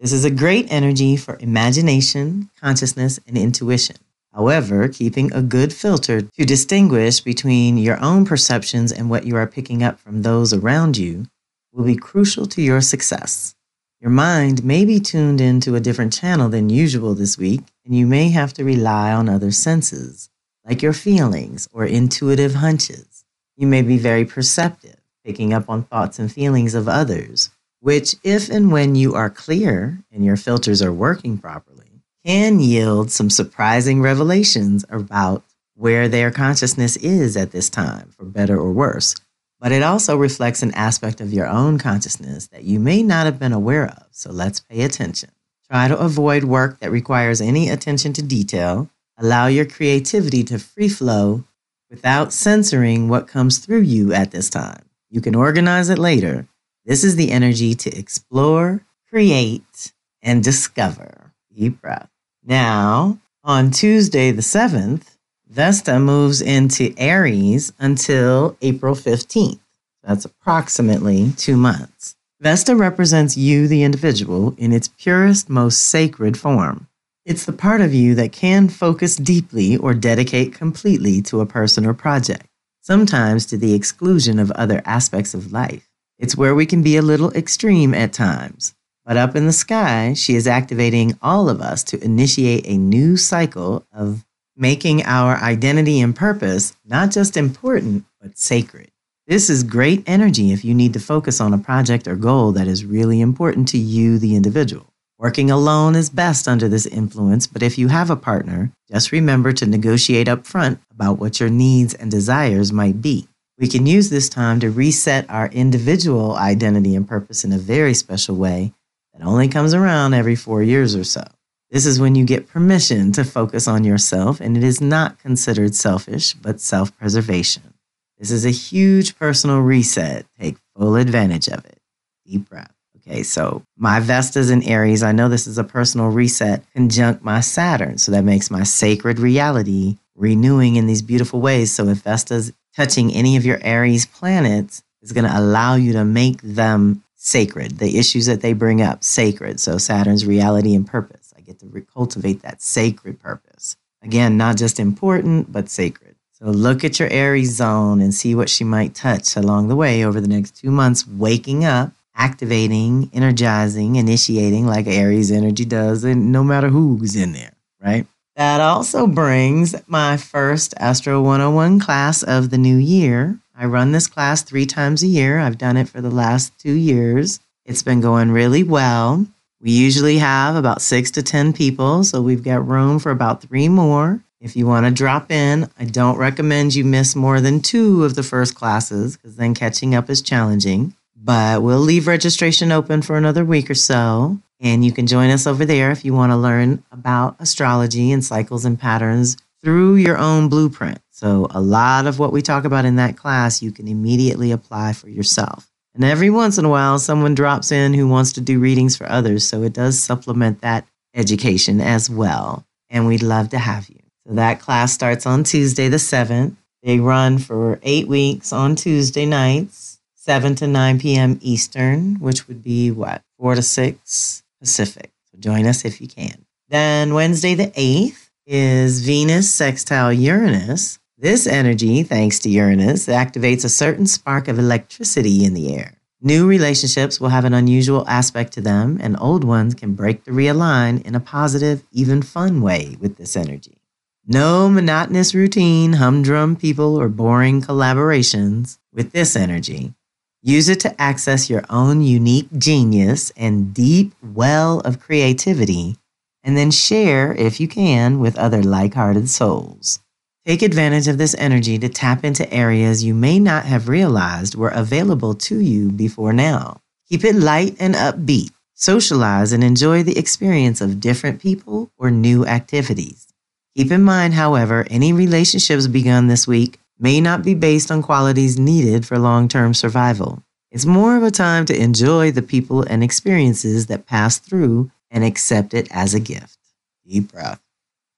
This 0.00 0.12
is 0.12 0.24
a 0.24 0.30
great 0.30 0.66
energy 0.70 1.16
for 1.16 1.36
imagination, 1.40 2.50
consciousness, 2.60 3.20
and 3.26 3.38
intuition. 3.38 3.96
However, 4.32 4.88
keeping 4.88 5.32
a 5.32 5.42
good 5.42 5.72
filter 5.72 6.22
to 6.22 6.44
distinguish 6.44 7.20
between 7.20 7.76
your 7.76 8.02
own 8.02 8.24
perceptions 8.24 8.90
and 8.90 9.10
what 9.10 9.26
you 9.26 9.36
are 9.36 9.46
picking 9.46 9.82
up 9.82 10.00
from 10.00 10.22
those 10.22 10.52
around 10.52 10.96
you 10.96 11.26
will 11.72 11.84
be 11.84 11.96
crucial 11.96 12.46
to 12.46 12.62
your 12.62 12.80
success. 12.80 13.54
Your 14.00 14.10
mind 14.10 14.64
may 14.64 14.84
be 14.84 15.00
tuned 15.00 15.40
into 15.40 15.74
a 15.74 15.80
different 15.80 16.12
channel 16.12 16.48
than 16.48 16.68
usual 16.68 17.14
this 17.14 17.38
week, 17.38 17.62
and 17.84 17.94
you 17.94 18.06
may 18.06 18.30
have 18.30 18.52
to 18.54 18.64
rely 18.64 19.12
on 19.12 19.28
other 19.28 19.50
senses, 19.50 20.28
like 20.66 20.82
your 20.82 20.92
feelings 20.92 21.68
or 21.72 21.84
intuitive 21.84 22.54
hunches. 22.54 23.24
You 23.56 23.66
may 23.66 23.82
be 23.82 23.96
very 23.96 24.24
perceptive, 24.24 24.96
picking 25.24 25.54
up 25.54 25.70
on 25.70 25.84
thoughts 25.84 26.18
and 26.18 26.30
feelings 26.30 26.74
of 26.74 26.88
others, 26.88 27.50
which, 27.80 28.16
if 28.22 28.50
and 28.50 28.72
when 28.72 28.94
you 28.94 29.14
are 29.14 29.30
clear 29.30 30.00
and 30.10 30.24
your 30.24 30.36
filters 30.36 30.82
are 30.82 30.92
working 30.92 31.38
properly, 31.38 32.02
can 32.24 32.60
yield 32.60 33.10
some 33.10 33.30
surprising 33.30 34.02
revelations 34.02 34.84
about 34.90 35.42
where 35.74 36.08
their 36.08 36.30
consciousness 36.30 36.96
is 36.98 37.36
at 37.36 37.50
this 37.52 37.70
time, 37.70 38.10
for 38.16 38.24
better 38.24 38.56
or 38.56 38.72
worse 38.72 39.14
but 39.62 39.70
it 39.70 39.84
also 39.84 40.16
reflects 40.16 40.60
an 40.64 40.74
aspect 40.74 41.20
of 41.20 41.32
your 41.32 41.46
own 41.46 41.78
consciousness 41.78 42.48
that 42.48 42.64
you 42.64 42.80
may 42.80 43.00
not 43.00 43.26
have 43.26 43.38
been 43.38 43.52
aware 43.52 43.86
of. 43.86 44.06
So 44.10 44.32
let's 44.32 44.58
pay 44.58 44.82
attention. 44.82 45.30
Try 45.70 45.86
to 45.86 45.96
avoid 45.96 46.42
work 46.42 46.80
that 46.80 46.90
requires 46.90 47.40
any 47.40 47.68
attention 47.68 48.12
to 48.14 48.22
detail. 48.22 48.90
Allow 49.16 49.46
your 49.46 49.64
creativity 49.64 50.42
to 50.44 50.58
free 50.58 50.88
flow 50.88 51.44
without 51.88 52.32
censoring 52.32 53.08
what 53.08 53.28
comes 53.28 53.58
through 53.58 53.82
you 53.82 54.12
at 54.12 54.32
this 54.32 54.50
time. 54.50 54.82
You 55.10 55.20
can 55.20 55.36
organize 55.36 55.90
it 55.90 55.98
later. 55.98 56.48
This 56.84 57.04
is 57.04 57.14
the 57.14 57.30
energy 57.30 57.76
to 57.76 57.96
explore, 57.96 58.84
create, 59.08 59.92
and 60.22 60.42
discover. 60.42 61.32
Deep 61.54 61.80
breath. 61.80 62.10
Now, 62.42 63.20
on 63.44 63.70
Tuesday 63.70 64.32
the 64.32 64.42
7th, 64.42 65.11
Vesta 65.52 66.00
moves 66.00 66.40
into 66.40 66.94
Aries 66.96 67.74
until 67.78 68.56
April 68.62 68.94
15th. 68.94 69.60
That's 70.02 70.24
approximately 70.24 71.32
two 71.36 71.58
months. 71.58 72.16
Vesta 72.40 72.74
represents 72.74 73.36
you, 73.36 73.68
the 73.68 73.82
individual, 73.82 74.54
in 74.56 74.72
its 74.72 74.88
purest, 74.88 75.50
most 75.50 75.82
sacred 75.82 76.38
form. 76.38 76.86
It's 77.26 77.44
the 77.44 77.52
part 77.52 77.82
of 77.82 77.92
you 77.92 78.14
that 78.14 78.32
can 78.32 78.70
focus 78.70 79.14
deeply 79.14 79.76
or 79.76 79.92
dedicate 79.92 80.54
completely 80.54 81.20
to 81.20 81.42
a 81.42 81.46
person 81.46 81.84
or 81.84 81.92
project, 81.92 82.46
sometimes 82.80 83.44
to 83.46 83.58
the 83.58 83.74
exclusion 83.74 84.38
of 84.38 84.50
other 84.52 84.80
aspects 84.86 85.34
of 85.34 85.52
life. 85.52 85.86
It's 86.18 86.34
where 86.34 86.54
we 86.54 86.64
can 86.64 86.82
be 86.82 86.96
a 86.96 87.02
little 87.02 87.30
extreme 87.34 87.92
at 87.92 88.14
times. 88.14 88.74
But 89.04 89.18
up 89.18 89.36
in 89.36 89.44
the 89.44 89.52
sky, 89.52 90.14
she 90.14 90.34
is 90.34 90.46
activating 90.46 91.18
all 91.20 91.50
of 91.50 91.60
us 91.60 91.84
to 91.84 92.02
initiate 92.02 92.66
a 92.66 92.78
new 92.78 93.18
cycle 93.18 93.84
of 93.92 94.24
making 94.62 95.02
our 95.02 95.36
identity 95.38 96.00
and 96.00 96.14
purpose 96.14 96.76
not 96.84 97.10
just 97.10 97.36
important, 97.36 98.04
but 98.20 98.38
sacred. 98.38 98.88
This 99.26 99.50
is 99.50 99.64
great 99.64 100.04
energy 100.06 100.52
if 100.52 100.64
you 100.64 100.72
need 100.72 100.92
to 100.92 101.00
focus 101.00 101.40
on 101.40 101.52
a 101.52 101.58
project 101.58 102.06
or 102.06 102.14
goal 102.14 102.52
that 102.52 102.68
is 102.68 102.84
really 102.84 103.20
important 103.20 103.66
to 103.68 103.78
you, 103.78 104.20
the 104.20 104.36
individual. 104.36 104.86
Working 105.18 105.50
alone 105.50 105.96
is 105.96 106.10
best 106.10 106.46
under 106.46 106.68
this 106.68 106.86
influence, 106.86 107.48
but 107.48 107.64
if 107.64 107.76
you 107.76 107.88
have 107.88 108.08
a 108.08 108.14
partner, 108.14 108.70
just 108.88 109.10
remember 109.10 109.52
to 109.52 109.66
negotiate 109.66 110.28
up 110.28 110.46
front 110.46 110.78
about 110.92 111.18
what 111.18 111.40
your 111.40 111.50
needs 111.50 111.92
and 111.94 112.08
desires 112.08 112.72
might 112.72 113.02
be. 113.02 113.26
We 113.58 113.66
can 113.66 113.86
use 113.86 114.10
this 114.10 114.28
time 114.28 114.60
to 114.60 114.70
reset 114.70 115.28
our 115.28 115.48
individual 115.48 116.36
identity 116.36 116.94
and 116.94 117.08
purpose 117.08 117.42
in 117.42 117.52
a 117.52 117.58
very 117.58 117.94
special 117.94 118.36
way 118.36 118.72
that 119.12 119.26
only 119.26 119.48
comes 119.48 119.74
around 119.74 120.14
every 120.14 120.36
four 120.36 120.62
years 120.62 120.94
or 120.94 121.02
so. 121.02 121.24
This 121.72 121.86
is 121.86 121.98
when 121.98 122.14
you 122.14 122.26
get 122.26 122.50
permission 122.50 123.12
to 123.12 123.24
focus 123.24 123.66
on 123.66 123.82
yourself, 123.82 124.42
and 124.42 124.58
it 124.58 124.62
is 124.62 124.82
not 124.82 125.18
considered 125.18 125.74
selfish, 125.74 126.34
but 126.34 126.60
self 126.60 126.94
preservation. 126.98 127.72
This 128.18 128.30
is 128.30 128.44
a 128.44 128.50
huge 128.50 129.18
personal 129.18 129.60
reset. 129.60 130.26
Take 130.38 130.58
full 130.76 130.96
advantage 130.96 131.48
of 131.48 131.64
it. 131.64 131.78
Deep 132.26 132.46
breath. 132.50 132.74
Okay, 132.98 133.22
so 133.22 133.62
my 133.78 134.00
Vesta's 134.00 134.50
in 134.50 134.62
Aries. 134.64 135.02
I 135.02 135.12
know 135.12 135.30
this 135.30 135.46
is 135.46 135.56
a 135.56 135.64
personal 135.64 136.08
reset 136.08 136.62
conjunct 136.74 137.24
my 137.24 137.40
Saturn. 137.40 137.96
So 137.96 138.12
that 138.12 138.22
makes 138.22 138.50
my 138.50 138.64
sacred 138.64 139.18
reality 139.18 139.96
renewing 140.14 140.76
in 140.76 140.86
these 140.86 141.00
beautiful 141.00 141.40
ways. 141.40 141.72
So 141.72 141.88
if 141.88 142.02
Vesta's 142.02 142.52
touching 142.76 143.14
any 143.14 143.38
of 143.38 143.46
your 143.46 143.58
Aries 143.62 144.04
planets, 144.04 144.82
is 145.00 145.12
going 145.12 145.24
to 145.24 145.38
allow 145.38 145.76
you 145.76 145.94
to 145.94 146.04
make 146.04 146.42
them 146.42 147.02
sacred. 147.16 147.78
The 147.78 147.98
issues 147.98 148.26
that 148.26 148.42
they 148.42 148.52
bring 148.52 148.82
up, 148.82 149.02
sacred. 149.02 149.58
So 149.58 149.78
Saturn's 149.78 150.26
reality 150.26 150.74
and 150.74 150.86
purpose 150.86 151.21
get 151.52 151.72
to 151.72 151.80
cultivate 151.92 152.42
that 152.42 152.62
sacred 152.62 153.20
purpose. 153.20 153.76
Again, 154.02 154.36
not 154.36 154.56
just 154.56 154.80
important, 154.80 155.52
but 155.52 155.68
sacred. 155.68 156.16
So 156.32 156.46
look 156.46 156.82
at 156.82 156.98
your 156.98 157.08
Aries 157.10 157.54
zone 157.54 158.00
and 158.00 158.12
see 158.12 158.34
what 158.34 158.50
she 158.50 158.64
might 158.64 158.94
touch 158.94 159.36
along 159.36 159.68
the 159.68 159.76
way 159.76 160.04
over 160.04 160.20
the 160.20 160.28
next 160.28 160.56
two 160.56 160.70
months, 160.70 161.06
waking 161.06 161.64
up, 161.64 161.92
activating, 162.16 163.10
energizing, 163.12 163.96
initiating 163.96 164.66
like 164.66 164.86
Aries 164.86 165.30
energy 165.30 165.64
does, 165.64 166.02
and 166.04 166.32
no 166.32 166.42
matter 166.42 166.68
who's 166.68 167.14
in 167.14 167.32
there, 167.32 167.52
right? 167.80 168.06
That 168.36 168.60
also 168.60 169.06
brings 169.06 169.74
my 169.86 170.16
first 170.16 170.74
Astro 170.78 171.22
101 171.22 171.78
class 171.80 172.22
of 172.22 172.50
the 172.50 172.58
new 172.58 172.76
year. 172.76 173.38
I 173.54 173.66
run 173.66 173.92
this 173.92 174.06
class 174.08 174.42
three 174.42 174.66
times 174.66 175.02
a 175.02 175.06
year. 175.06 175.38
I've 175.38 175.58
done 175.58 175.76
it 175.76 175.88
for 175.88 176.00
the 176.00 176.10
last 176.10 176.58
two 176.58 176.72
years. 176.72 177.40
It's 177.64 177.82
been 177.82 178.00
going 178.00 178.32
really 178.32 178.64
well. 178.64 179.26
We 179.62 179.70
usually 179.70 180.18
have 180.18 180.56
about 180.56 180.82
six 180.82 181.12
to 181.12 181.22
10 181.22 181.52
people, 181.52 182.02
so 182.02 182.20
we've 182.20 182.42
got 182.42 182.66
room 182.66 182.98
for 182.98 183.12
about 183.12 183.42
three 183.42 183.68
more. 183.68 184.20
If 184.40 184.56
you 184.56 184.66
want 184.66 184.86
to 184.86 184.90
drop 184.90 185.30
in, 185.30 185.70
I 185.78 185.84
don't 185.84 186.18
recommend 186.18 186.74
you 186.74 186.84
miss 186.84 187.14
more 187.14 187.40
than 187.40 187.60
two 187.60 188.02
of 188.02 188.16
the 188.16 188.24
first 188.24 188.56
classes 188.56 189.16
because 189.16 189.36
then 189.36 189.54
catching 189.54 189.94
up 189.94 190.10
is 190.10 190.20
challenging. 190.20 190.96
But 191.14 191.62
we'll 191.62 191.78
leave 191.78 192.08
registration 192.08 192.72
open 192.72 193.02
for 193.02 193.16
another 193.16 193.44
week 193.44 193.70
or 193.70 193.76
so. 193.76 194.36
And 194.58 194.84
you 194.84 194.90
can 194.90 195.06
join 195.06 195.30
us 195.30 195.46
over 195.46 195.64
there 195.64 195.92
if 195.92 196.04
you 196.04 196.12
want 196.12 196.32
to 196.32 196.36
learn 196.36 196.82
about 196.90 197.36
astrology 197.38 198.10
and 198.10 198.24
cycles 198.24 198.64
and 198.64 198.76
patterns 198.76 199.36
through 199.62 199.94
your 199.94 200.18
own 200.18 200.48
blueprint. 200.48 200.98
So, 201.10 201.46
a 201.50 201.60
lot 201.60 202.06
of 202.06 202.18
what 202.18 202.32
we 202.32 202.42
talk 202.42 202.64
about 202.64 202.84
in 202.84 202.96
that 202.96 203.16
class, 203.16 203.62
you 203.62 203.70
can 203.70 203.86
immediately 203.86 204.50
apply 204.50 204.92
for 204.92 205.08
yourself. 205.08 205.71
And 205.94 206.04
every 206.04 206.30
once 206.30 206.58
in 206.58 206.64
a 206.64 206.70
while, 206.70 206.98
someone 206.98 207.34
drops 207.34 207.70
in 207.70 207.94
who 207.94 208.08
wants 208.08 208.32
to 208.32 208.40
do 208.40 208.58
readings 208.58 208.96
for 208.96 209.08
others. 209.08 209.46
So 209.46 209.62
it 209.62 209.72
does 209.72 209.98
supplement 209.98 210.60
that 210.62 210.86
education 211.14 211.80
as 211.80 212.08
well. 212.08 212.64
And 212.88 213.06
we'd 213.06 213.22
love 213.22 213.50
to 213.50 213.58
have 213.58 213.88
you. 213.88 214.00
So 214.26 214.34
that 214.34 214.60
class 214.60 214.92
starts 214.92 215.26
on 215.26 215.44
Tuesday, 215.44 215.88
the 215.88 215.98
7th. 215.98 216.56
They 216.82 216.98
run 216.98 217.38
for 217.38 217.78
eight 217.82 218.08
weeks 218.08 218.52
on 218.52 218.74
Tuesday 218.74 219.26
nights, 219.26 220.00
7 220.14 220.54
to 220.56 220.66
9 220.66 220.98
p.m. 220.98 221.38
Eastern, 221.42 222.16
which 222.16 222.48
would 222.48 222.62
be 222.62 222.90
what, 222.90 223.22
4 223.38 223.56
to 223.56 223.62
6 223.62 224.42
Pacific. 224.60 225.10
So 225.30 225.38
join 225.38 225.66
us 225.66 225.84
if 225.84 226.00
you 226.00 226.08
can. 226.08 226.44
Then 226.68 227.14
Wednesday, 227.14 227.54
the 227.54 227.68
8th, 227.68 228.30
is 228.46 229.04
Venus 229.04 229.52
sextile 229.52 230.12
Uranus. 230.12 230.98
This 231.22 231.46
energy, 231.46 232.02
thanks 232.02 232.40
to 232.40 232.48
Uranus, 232.48 233.06
activates 233.06 233.64
a 233.64 233.68
certain 233.68 234.06
spark 234.06 234.48
of 234.48 234.58
electricity 234.58 235.44
in 235.44 235.54
the 235.54 235.72
air. 235.72 235.92
New 236.20 236.48
relationships 236.48 237.20
will 237.20 237.28
have 237.28 237.44
an 237.44 237.54
unusual 237.54 238.04
aspect 238.08 238.52
to 238.54 238.60
them, 238.60 238.98
and 239.00 239.16
old 239.20 239.44
ones 239.44 239.72
can 239.74 239.94
break 239.94 240.24
to 240.24 240.32
realign 240.32 241.00
in 241.06 241.14
a 241.14 241.20
positive, 241.20 241.84
even 241.92 242.22
fun 242.22 242.60
way 242.60 242.96
with 242.98 243.18
this 243.18 243.36
energy. 243.36 243.78
No 244.26 244.68
monotonous 244.68 245.32
routine, 245.32 245.92
humdrum 245.92 246.56
people, 246.56 246.96
or 246.96 247.08
boring 247.08 247.62
collaborations 247.62 248.78
with 248.92 249.12
this 249.12 249.36
energy. 249.36 249.94
Use 250.42 250.68
it 250.68 250.80
to 250.80 251.00
access 251.00 251.48
your 251.48 251.62
own 251.70 252.02
unique 252.02 252.48
genius 252.58 253.30
and 253.36 253.72
deep 253.72 254.12
well 254.24 254.80
of 254.80 254.98
creativity, 254.98 255.98
and 256.42 256.56
then 256.56 256.72
share, 256.72 257.32
if 257.32 257.60
you 257.60 257.68
can, 257.68 258.18
with 258.18 258.36
other 258.36 258.60
like 258.60 258.94
hearted 258.94 259.30
souls. 259.30 260.00
Take 260.44 260.62
advantage 260.62 261.06
of 261.06 261.18
this 261.18 261.36
energy 261.38 261.78
to 261.78 261.88
tap 261.88 262.24
into 262.24 262.52
areas 262.52 263.04
you 263.04 263.14
may 263.14 263.38
not 263.38 263.64
have 263.64 263.88
realized 263.88 264.56
were 264.56 264.70
available 264.70 265.34
to 265.34 265.60
you 265.60 265.92
before 265.92 266.32
now. 266.32 266.80
Keep 267.08 267.24
it 267.24 267.36
light 267.36 267.76
and 267.78 267.94
upbeat. 267.94 268.50
Socialize 268.74 269.52
and 269.52 269.62
enjoy 269.62 270.02
the 270.02 270.18
experience 270.18 270.80
of 270.80 270.98
different 270.98 271.40
people 271.40 271.92
or 271.96 272.10
new 272.10 272.44
activities. 272.44 273.28
Keep 273.76 273.92
in 273.92 274.02
mind, 274.02 274.34
however, 274.34 274.84
any 274.90 275.12
relationships 275.12 275.86
begun 275.86 276.26
this 276.26 276.48
week 276.48 276.80
may 276.98 277.20
not 277.20 277.44
be 277.44 277.54
based 277.54 277.92
on 277.92 278.02
qualities 278.02 278.58
needed 278.58 279.06
for 279.06 279.20
long 279.20 279.46
term 279.46 279.72
survival. 279.74 280.42
It's 280.72 280.84
more 280.84 281.16
of 281.16 281.22
a 281.22 281.30
time 281.30 281.66
to 281.66 281.80
enjoy 281.80 282.32
the 282.32 282.42
people 282.42 282.82
and 282.82 283.04
experiences 283.04 283.86
that 283.86 284.06
pass 284.06 284.38
through 284.38 284.90
and 285.08 285.22
accept 285.22 285.72
it 285.72 285.86
as 285.92 286.14
a 286.14 286.20
gift. 286.20 286.58
Deep 287.06 287.30
breath. 287.30 287.61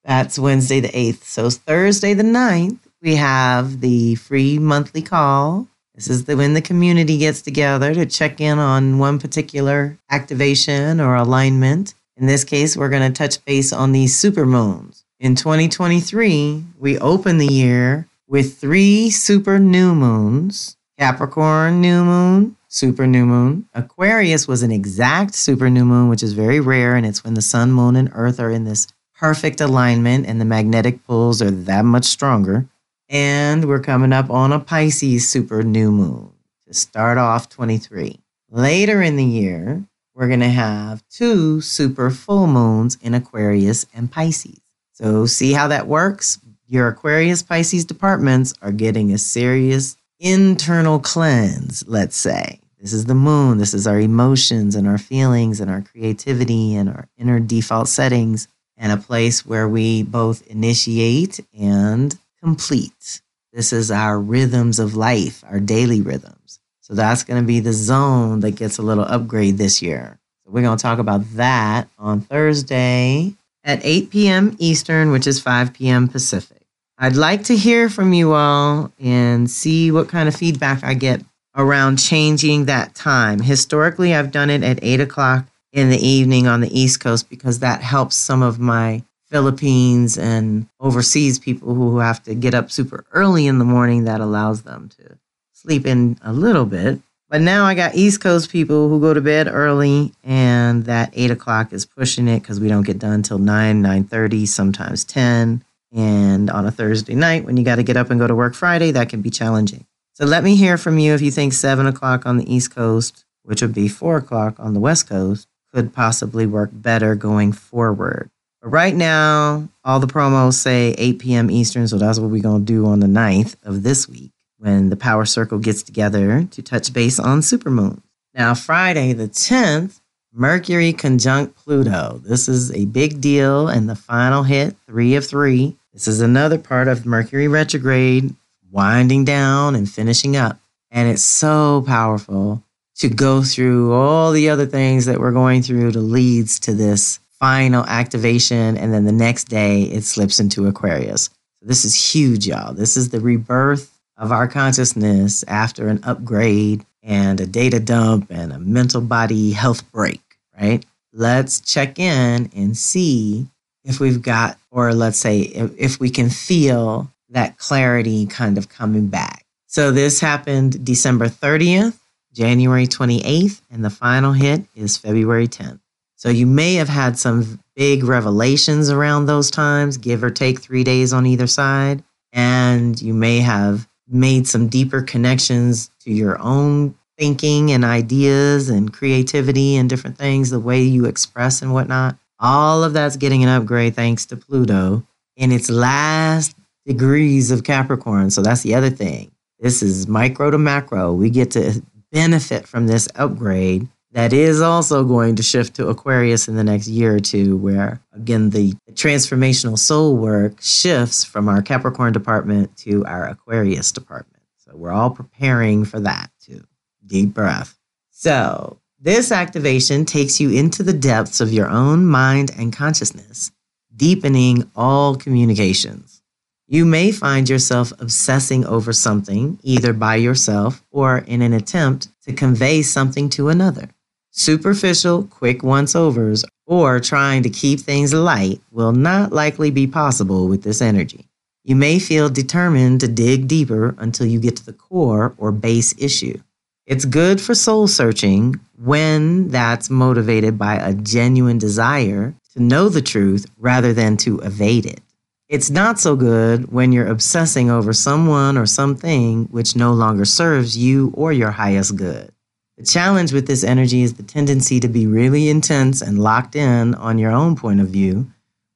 That's 0.04 0.38
Wednesday 0.38 0.80
the 0.80 0.88
8th. 0.88 1.24
So 1.24 1.50
Thursday 1.50 2.14
the 2.14 2.22
9th, 2.22 2.78
we 3.00 3.16
have 3.16 3.80
the 3.80 4.14
free 4.16 4.58
monthly 4.58 5.02
call. 5.02 5.68
This 5.94 6.08
is 6.08 6.24
the, 6.24 6.36
when 6.36 6.54
the 6.54 6.60
community 6.60 7.18
gets 7.18 7.40
together 7.40 7.94
to 7.94 8.04
check 8.04 8.40
in 8.40 8.58
on 8.58 8.98
one 8.98 9.18
particular 9.18 9.98
activation 10.10 11.00
or 11.00 11.14
alignment. 11.14 11.94
In 12.16 12.26
this 12.26 12.44
case, 12.44 12.76
we're 12.76 12.88
going 12.88 13.12
to 13.12 13.16
touch 13.16 13.44
base 13.44 13.72
on 13.72 13.92
these 13.92 14.16
super 14.16 14.44
moons. 14.44 15.04
In 15.20 15.34
2023, 15.34 16.64
we 16.78 16.98
open 16.98 17.38
the 17.38 17.46
year 17.46 18.08
with 18.26 18.58
three 18.58 19.10
super 19.10 19.58
new 19.58 19.94
moons 19.94 20.76
Capricorn 20.98 21.80
new 21.80 22.04
moon, 22.04 22.56
super 22.68 23.04
new 23.04 23.26
moon. 23.26 23.68
Aquarius 23.74 24.46
was 24.46 24.62
an 24.62 24.70
exact 24.70 25.34
super 25.34 25.68
new 25.68 25.84
moon, 25.84 26.08
which 26.08 26.22
is 26.22 26.34
very 26.34 26.60
rare, 26.60 26.94
and 26.94 27.04
it's 27.04 27.24
when 27.24 27.34
the 27.34 27.42
sun, 27.42 27.72
moon, 27.72 27.96
and 27.96 28.10
earth 28.14 28.38
are 28.38 28.50
in 28.50 28.62
this 28.62 28.86
perfect 29.14 29.60
alignment 29.60 30.26
and 30.26 30.40
the 30.40 30.44
magnetic 30.44 31.04
pulls 31.06 31.40
are 31.40 31.50
that 31.50 31.84
much 31.84 32.04
stronger. 32.04 32.66
And 33.08 33.66
we're 33.66 33.80
coming 33.80 34.12
up 34.12 34.30
on 34.30 34.52
a 34.52 34.60
Pisces 34.60 35.28
super 35.28 35.62
new 35.62 35.92
moon 35.92 36.32
to 36.66 36.74
start 36.74 37.18
off 37.18 37.48
23. 37.48 38.18
Later 38.50 39.02
in 39.02 39.16
the 39.16 39.24
year, 39.24 39.84
we're 40.14 40.28
going 40.28 40.40
to 40.40 40.48
have 40.48 41.06
two 41.08 41.60
super 41.60 42.10
full 42.10 42.46
moons 42.46 42.96
in 43.02 43.14
Aquarius 43.14 43.86
and 43.94 44.10
Pisces. 44.10 44.60
So, 44.92 45.26
see 45.26 45.52
how 45.52 45.68
that 45.68 45.88
works? 45.88 46.38
Your 46.66 46.88
Aquarius 46.88 47.42
Pisces 47.42 47.84
departments 47.84 48.54
are 48.62 48.72
getting 48.72 49.12
a 49.12 49.18
serious 49.18 49.96
internal 50.20 51.00
cleanse, 51.00 51.84
let's 51.86 52.16
say. 52.16 52.60
This 52.80 52.92
is 52.92 53.06
the 53.06 53.14
moon. 53.14 53.58
This 53.58 53.74
is 53.74 53.86
our 53.86 53.98
emotions 53.98 54.76
and 54.76 54.86
our 54.86 54.98
feelings 54.98 55.60
and 55.60 55.70
our 55.70 55.82
creativity 55.82 56.74
and 56.76 56.88
our 56.88 57.08
inner 57.18 57.40
default 57.40 57.88
settings 57.88 58.46
and 58.76 58.92
a 58.92 58.96
place 58.96 59.46
where 59.46 59.68
we 59.68 60.02
both 60.02 60.46
initiate 60.46 61.40
and 61.58 62.18
complete. 62.42 63.20
This 63.52 63.72
is 63.72 63.90
our 63.90 64.18
rhythms 64.18 64.78
of 64.78 64.96
life, 64.96 65.44
our 65.48 65.60
daily 65.60 66.00
rhythms. 66.00 66.60
So 66.80 66.94
that's 66.94 67.22
going 67.22 67.40
to 67.42 67.46
be 67.46 67.60
the 67.60 67.72
zone 67.72 68.40
that 68.40 68.56
gets 68.56 68.78
a 68.78 68.82
little 68.82 69.04
upgrade 69.04 69.58
this 69.58 69.80
year. 69.80 70.18
So 70.44 70.52
we're 70.52 70.62
going 70.62 70.76
to 70.76 70.82
talk 70.82 70.98
about 70.98 71.22
that 71.36 71.88
on 71.98 72.20
Thursday 72.20 73.34
at 73.62 73.80
8 73.82 74.10
p.m. 74.10 74.56
Eastern, 74.58 75.10
which 75.10 75.26
is 75.26 75.40
5 75.40 75.72
p.m. 75.72 76.08
Pacific. 76.08 76.60
I'd 76.98 77.16
like 77.16 77.44
to 77.44 77.56
hear 77.56 77.88
from 77.88 78.12
you 78.12 78.34
all 78.34 78.92
and 79.00 79.50
see 79.50 79.90
what 79.90 80.08
kind 80.08 80.28
of 80.28 80.36
feedback 80.36 80.84
I 80.84 80.94
get 80.94 81.22
around 81.56 81.96
changing 81.98 82.66
that 82.66 82.94
time. 82.94 83.40
Historically, 83.40 84.14
I've 84.14 84.30
done 84.30 84.50
it 84.50 84.62
at 84.62 84.82
8 84.82 85.00
o'clock 85.00 85.46
in 85.74 85.90
the 85.90 85.98
evening 85.98 86.46
on 86.46 86.60
the 86.60 86.80
East 86.80 87.00
Coast 87.00 87.28
because 87.28 87.58
that 87.58 87.82
helps 87.82 88.14
some 88.14 88.42
of 88.42 88.60
my 88.60 89.02
Philippines 89.26 90.16
and 90.16 90.68
overseas 90.78 91.40
people 91.40 91.74
who 91.74 91.98
have 91.98 92.22
to 92.22 92.34
get 92.34 92.54
up 92.54 92.70
super 92.70 93.04
early 93.12 93.48
in 93.48 93.58
the 93.58 93.64
morning. 93.64 94.04
That 94.04 94.20
allows 94.20 94.62
them 94.62 94.88
to 95.00 95.18
sleep 95.52 95.84
in 95.84 96.16
a 96.22 96.32
little 96.32 96.64
bit. 96.64 97.00
But 97.28 97.40
now 97.40 97.64
I 97.64 97.74
got 97.74 97.96
East 97.96 98.20
Coast 98.20 98.50
people 98.50 98.88
who 98.88 99.00
go 99.00 99.12
to 99.12 99.20
bed 99.20 99.48
early, 99.48 100.12
and 100.22 100.84
that 100.84 101.10
eight 101.14 101.32
o'clock 101.32 101.72
is 101.72 101.84
pushing 101.84 102.28
it 102.28 102.40
because 102.40 102.60
we 102.60 102.68
don't 102.68 102.86
get 102.86 103.00
done 103.00 103.24
till 103.24 103.38
nine, 103.38 103.82
nine 103.82 104.04
thirty, 104.04 104.46
sometimes 104.46 105.02
ten. 105.02 105.64
And 105.90 106.50
on 106.50 106.66
a 106.66 106.70
Thursday 106.70 107.16
night, 107.16 107.44
when 107.44 107.56
you 107.56 107.64
got 107.64 107.76
to 107.76 107.82
get 107.82 107.96
up 107.96 108.10
and 108.10 108.20
go 108.20 108.28
to 108.28 108.34
work 108.34 108.54
Friday, 108.54 108.92
that 108.92 109.08
can 109.08 109.22
be 109.22 109.30
challenging. 109.30 109.86
So 110.12 110.24
let 110.24 110.44
me 110.44 110.54
hear 110.54 110.78
from 110.78 110.98
you 111.00 111.14
if 111.14 111.22
you 111.22 111.32
think 111.32 111.52
seven 111.52 111.86
o'clock 111.86 112.26
on 112.26 112.36
the 112.36 112.54
East 112.54 112.72
Coast, 112.72 113.24
which 113.42 113.60
would 113.60 113.74
be 113.74 113.88
four 113.88 114.18
o'clock 114.18 114.54
on 114.60 114.74
the 114.74 114.80
West 114.80 115.08
Coast, 115.08 115.48
could 115.74 115.92
possibly 115.92 116.46
work 116.46 116.70
better 116.72 117.16
going 117.16 117.52
forward. 117.52 118.30
But 118.62 118.68
right 118.68 118.94
now, 118.94 119.68
all 119.84 119.98
the 119.98 120.06
promos 120.06 120.54
say 120.54 120.94
8 120.96 121.18
p.m. 121.18 121.50
Eastern, 121.50 121.88
so 121.88 121.98
that's 121.98 122.18
what 122.18 122.30
we're 122.30 122.42
going 122.42 122.64
to 122.64 122.72
do 122.72 122.86
on 122.86 123.00
the 123.00 123.08
9th 123.08 123.56
of 123.64 123.82
this 123.82 124.08
week 124.08 124.30
when 124.58 124.88
the 124.88 124.96
Power 124.96 125.24
Circle 125.24 125.58
gets 125.58 125.82
together 125.82 126.44
to 126.44 126.62
touch 126.62 126.92
base 126.92 127.18
on 127.18 127.40
supermoons. 127.40 128.00
Now, 128.32 128.54
Friday 128.54 129.12
the 129.12 129.28
10th, 129.28 130.00
Mercury 130.32 130.92
conjunct 130.92 131.56
Pluto. 131.56 132.20
This 132.24 132.48
is 132.48 132.72
a 132.72 132.86
big 132.86 133.20
deal 133.20 133.68
and 133.68 133.88
the 133.88 133.94
final 133.94 134.42
hit, 134.42 134.76
three 134.86 135.14
of 135.16 135.26
three. 135.26 135.76
This 135.92 136.08
is 136.08 136.20
another 136.20 136.58
part 136.58 136.88
of 136.88 137.06
Mercury 137.06 137.46
retrograde, 137.46 138.34
winding 138.70 139.24
down 139.24 139.74
and 139.74 139.88
finishing 139.88 140.36
up. 140.36 140.58
And 140.90 141.08
it's 141.08 141.22
so 141.22 141.84
powerful 141.86 142.63
to 142.96 143.08
go 143.08 143.42
through 143.42 143.92
all 143.92 144.32
the 144.32 144.48
other 144.50 144.66
things 144.66 145.06
that 145.06 145.18
we're 145.18 145.32
going 145.32 145.62
through 145.62 145.92
to 145.92 146.00
leads 146.00 146.60
to 146.60 146.74
this 146.74 147.18
final 147.38 147.84
activation. 147.86 148.76
And 148.76 148.92
then 148.94 149.04
the 149.04 149.12
next 149.12 149.44
day 149.44 149.82
it 149.82 150.04
slips 150.04 150.38
into 150.38 150.66
Aquarius. 150.66 151.30
So 151.60 151.66
this 151.66 151.84
is 151.84 152.14
huge, 152.14 152.46
y'all. 152.46 152.72
This 152.72 152.96
is 152.96 153.10
the 153.10 153.20
rebirth 153.20 153.92
of 154.16 154.30
our 154.30 154.46
consciousness 154.46 155.44
after 155.48 155.88
an 155.88 156.00
upgrade 156.04 156.86
and 157.02 157.40
a 157.40 157.46
data 157.46 157.80
dump 157.80 158.30
and 158.30 158.52
a 158.52 158.58
mental 158.58 159.00
body 159.00 159.52
health 159.52 159.90
break, 159.92 160.22
right? 160.58 160.84
Let's 161.12 161.60
check 161.60 161.98
in 161.98 162.50
and 162.56 162.76
see 162.76 163.46
if 163.84 164.00
we've 164.00 164.22
got, 164.22 164.56
or 164.70 164.94
let's 164.94 165.18
say, 165.18 165.40
if, 165.40 165.72
if 165.76 166.00
we 166.00 166.10
can 166.10 166.30
feel 166.30 167.10
that 167.30 167.58
clarity 167.58 168.26
kind 168.26 168.56
of 168.56 168.68
coming 168.68 169.08
back. 169.08 169.44
So 169.66 169.90
this 169.90 170.20
happened 170.20 170.84
December 170.84 171.26
30th 171.26 171.98
January 172.34 172.86
28th, 172.86 173.62
and 173.70 173.84
the 173.84 173.90
final 173.90 174.32
hit 174.32 174.64
is 174.74 174.96
February 174.96 175.46
10th. 175.48 175.80
So 176.16 176.28
you 176.30 176.46
may 176.46 176.74
have 176.74 176.88
had 176.88 177.18
some 177.18 177.60
big 177.76 178.02
revelations 178.02 178.90
around 178.90 179.26
those 179.26 179.50
times, 179.50 179.96
give 179.96 180.24
or 180.24 180.30
take 180.30 180.60
three 180.60 180.82
days 180.82 181.12
on 181.12 181.26
either 181.26 181.46
side. 181.46 182.02
And 182.32 183.00
you 183.00 183.14
may 183.14 183.38
have 183.38 183.88
made 184.08 184.48
some 184.48 184.68
deeper 184.68 185.00
connections 185.00 185.90
to 186.00 186.10
your 186.10 186.38
own 186.40 186.94
thinking 187.16 187.70
and 187.70 187.84
ideas 187.84 188.68
and 188.68 188.92
creativity 188.92 189.76
and 189.76 189.88
different 189.88 190.18
things, 190.18 190.50
the 190.50 190.58
way 190.58 190.82
you 190.82 191.04
express 191.04 191.62
and 191.62 191.72
whatnot. 191.72 192.16
All 192.40 192.82
of 192.82 192.92
that's 192.92 193.16
getting 193.16 193.42
an 193.44 193.48
upgrade 193.48 193.94
thanks 193.94 194.26
to 194.26 194.36
Pluto 194.36 195.06
in 195.36 195.52
its 195.52 195.70
last 195.70 196.56
degrees 196.84 197.50
of 197.50 197.62
Capricorn. 197.64 198.30
So 198.30 198.42
that's 198.42 198.62
the 198.62 198.74
other 198.74 198.90
thing. 198.90 199.30
This 199.60 199.82
is 199.82 200.08
micro 200.08 200.50
to 200.50 200.58
macro. 200.58 201.12
We 201.12 201.30
get 201.30 201.52
to 201.52 201.80
benefit 202.14 202.66
from 202.66 202.86
this 202.86 203.08
upgrade 203.16 203.88
that 204.12 204.32
is 204.32 204.60
also 204.60 205.02
going 205.04 205.34
to 205.34 205.42
shift 205.42 205.74
to 205.74 205.88
Aquarius 205.88 206.46
in 206.46 206.54
the 206.54 206.62
next 206.62 206.86
year 206.86 207.16
or 207.16 207.20
two, 207.20 207.56
where 207.56 208.00
again, 208.12 208.50
the 208.50 208.72
transformational 208.92 209.76
soul 209.76 210.16
work 210.16 210.62
shifts 210.62 211.24
from 211.24 211.48
our 211.48 211.60
Capricorn 211.60 212.12
department 212.12 212.76
to 212.76 213.04
our 213.06 213.26
Aquarius 213.26 213.90
department. 213.90 214.44
So 214.58 214.76
we're 214.76 214.92
all 214.92 215.10
preparing 215.10 215.84
for 215.84 215.98
that 216.00 216.30
too. 216.40 216.64
Deep 217.04 217.34
breath. 217.34 217.76
So 218.10 218.78
this 219.00 219.32
activation 219.32 220.04
takes 220.04 220.38
you 220.38 220.50
into 220.50 220.84
the 220.84 220.92
depths 220.92 221.40
of 221.40 221.52
your 221.52 221.68
own 221.68 222.06
mind 222.06 222.52
and 222.56 222.72
consciousness, 222.72 223.50
deepening 223.94 224.70
all 224.76 225.16
communications. 225.16 226.22
You 226.66 226.86
may 226.86 227.12
find 227.12 227.48
yourself 227.48 227.92
obsessing 227.98 228.64
over 228.64 228.94
something, 228.94 229.58
either 229.62 229.92
by 229.92 230.16
yourself 230.16 230.82
or 230.90 231.18
in 231.18 231.42
an 231.42 231.52
attempt 231.52 232.08
to 232.22 232.32
convey 232.32 232.80
something 232.80 233.28
to 233.30 233.50
another. 233.50 233.90
Superficial, 234.30 235.24
quick 235.24 235.62
once 235.62 235.94
overs, 235.94 236.42
or 236.66 237.00
trying 237.00 237.42
to 237.42 237.50
keep 237.50 237.80
things 237.80 238.14
light 238.14 238.62
will 238.70 238.92
not 238.92 239.30
likely 239.30 239.70
be 239.70 239.86
possible 239.86 240.48
with 240.48 240.62
this 240.62 240.80
energy. 240.80 241.26
You 241.64 241.76
may 241.76 241.98
feel 241.98 242.30
determined 242.30 243.00
to 243.00 243.08
dig 243.08 243.46
deeper 243.46 243.94
until 243.98 244.26
you 244.26 244.40
get 244.40 244.56
to 244.56 244.64
the 244.64 244.72
core 244.72 245.34
or 245.36 245.52
base 245.52 245.94
issue. 245.98 246.38
It's 246.86 247.04
good 247.04 247.40
for 247.40 247.54
soul 247.54 247.88
searching 247.88 248.58
when 248.78 249.48
that's 249.48 249.90
motivated 249.90 250.58
by 250.58 250.76
a 250.76 250.94
genuine 250.94 251.58
desire 251.58 252.34
to 252.54 252.62
know 252.62 252.88
the 252.88 253.02
truth 253.02 253.46
rather 253.58 253.92
than 253.92 254.16
to 254.18 254.40
evade 254.40 254.86
it. 254.86 255.00
It's 255.46 255.68
not 255.68 256.00
so 256.00 256.16
good 256.16 256.72
when 256.72 256.90
you're 256.90 257.06
obsessing 257.06 257.70
over 257.70 257.92
someone 257.92 258.56
or 258.56 258.64
something 258.64 259.44
which 259.50 259.76
no 259.76 259.92
longer 259.92 260.24
serves 260.24 260.74
you 260.74 261.12
or 261.14 261.34
your 261.34 261.50
highest 261.50 261.96
good. 261.96 262.32
The 262.78 262.84
challenge 262.84 263.30
with 263.30 263.46
this 263.46 263.62
energy 263.62 264.02
is 264.02 264.14
the 264.14 264.22
tendency 264.22 264.80
to 264.80 264.88
be 264.88 265.06
really 265.06 265.50
intense 265.50 266.00
and 266.00 266.18
locked 266.18 266.56
in 266.56 266.94
on 266.94 267.18
your 267.18 267.30
own 267.30 267.56
point 267.56 267.80
of 267.80 267.88
view, 267.88 268.26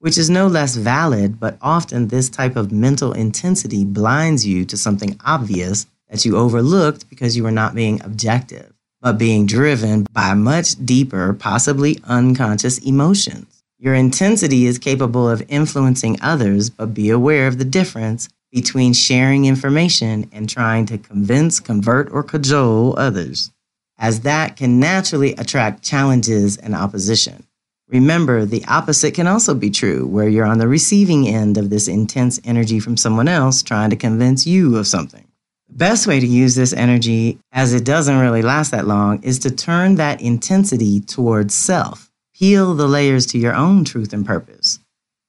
which 0.00 0.18
is 0.18 0.28
no 0.28 0.46
less 0.46 0.76
valid, 0.76 1.40
but 1.40 1.56
often 1.62 2.08
this 2.08 2.28
type 2.28 2.54
of 2.54 2.70
mental 2.70 3.14
intensity 3.14 3.86
blinds 3.86 4.46
you 4.46 4.66
to 4.66 4.76
something 4.76 5.18
obvious 5.24 5.86
that 6.10 6.26
you 6.26 6.36
overlooked 6.36 7.08
because 7.08 7.34
you 7.34 7.44
were 7.44 7.50
not 7.50 7.74
being 7.74 8.02
objective, 8.02 8.74
but 9.00 9.16
being 9.16 9.46
driven 9.46 10.06
by 10.12 10.34
much 10.34 10.74
deeper, 10.84 11.32
possibly 11.32 11.98
unconscious 12.04 12.76
emotions. 12.80 13.57
Your 13.80 13.94
intensity 13.94 14.66
is 14.66 14.76
capable 14.76 15.30
of 15.30 15.44
influencing 15.48 16.18
others, 16.20 16.68
but 16.68 16.94
be 16.94 17.10
aware 17.10 17.46
of 17.46 17.58
the 17.58 17.64
difference 17.64 18.28
between 18.50 18.92
sharing 18.92 19.44
information 19.44 20.28
and 20.32 20.48
trying 20.48 20.84
to 20.86 20.98
convince, 20.98 21.60
convert, 21.60 22.10
or 22.10 22.24
cajole 22.24 22.98
others, 22.98 23.52
as 23.96 24.22
that 24.22 24.56
can 24.56 24.80
naturally 24.80 25.32
attract 25.34 25.84
challenges 25.84 26.56
and 26.56 26.74
opposition. 26.74 27.46
Remember, 27.86 28.44
the 28.44 28.64
opposite 28.64 29.14
can 29.14 29.28
also 29.28 29.54
be 29.54 29.70
true, 29.70 30.08
where 30.08 30.28
you're 30.28 30.44
on 30.44 30.58
the 30.58 30.66
receiving 30.66 31.28
end 31.28 31.56
of 31.56 31.70
this 31.70 31.86
intense 31.86 32.40
energy 32.42 32.80
from 32.80 32.96
someone 32.96 33.28
else 33.28 33.62
trying 33.62 33.90
to 33.90 33.96
convince 33.96 34.44
you 34.44 34.76
of 34.76 34.88
something. 34.88 35.24
The 35.68 35.74
best 35.74 36.08
way 36.08 36.18
to 36.18 36.26
use 36.26 36.56
this 36.56 36.72
energy, 36.72 37.38
as 37.52 37.72
it 37.74 37.84
doesn't 37.84 38.18
really 38.18 38.42
last 38.42 38.72
that 38.72 38.88
long, 38.88 39.22
is 39.22 39.38
to 39.40 39.52
turn 39.52 39.94
that 39.94 40.20
intensity 40.20 40.98
towards 40.98 41.54
self 41.54 42.07
Peel 42.38 42.74
the 42.74 42.86
layers 42.86 43.26
to 43.26 43.36
your 43.36 43.52
own 43.52 43.84
truth 43.84 44.12
and 44.12 44.24
purpose. 44.24 44.78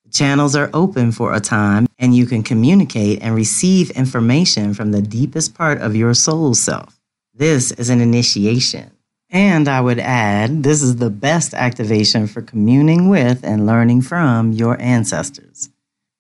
The 0.06 0.12
channels 0.12 0.56
are 0.56 0.70
open 0.76 1.12
for 1.12 1.34
a 1.34 1.40
time, 1.40 1.88
and 1.98 2.16
you 2.16 2.28
can 2.28 2.44
communicate 2.44 3.24
and 3.24 3.34
receive 3.34 3.90
information 3.92 4.76
from 4.76 4.92
the 4.92 5.02
deepest 5.02 5.56
part 5.56 5.82
of 5.82 5.96
your 5.96 6.14
soul 6.14 6.54
self. 6.54 7.00
This 7.34 7.72
is 7.72 7.90
an 7.90 8.00
initiation. 8.00 8.92
And 9.32 9.68
I 9.68 9.82
would 9.82 9.98
add, 9.98 10.62
this 10.62 10.84
is 10.84 10.98
the 10.98 11.10
best 11.10 11.56
activation 11.56 12.28
for 12.28 12.44
communing 12.44 13.10
with 13.10 13.44
and 13.44 13.66
learning 13.66 14.04
from 14.04 14.52
your 14.52 14.80
ancestors. 14.80 15.70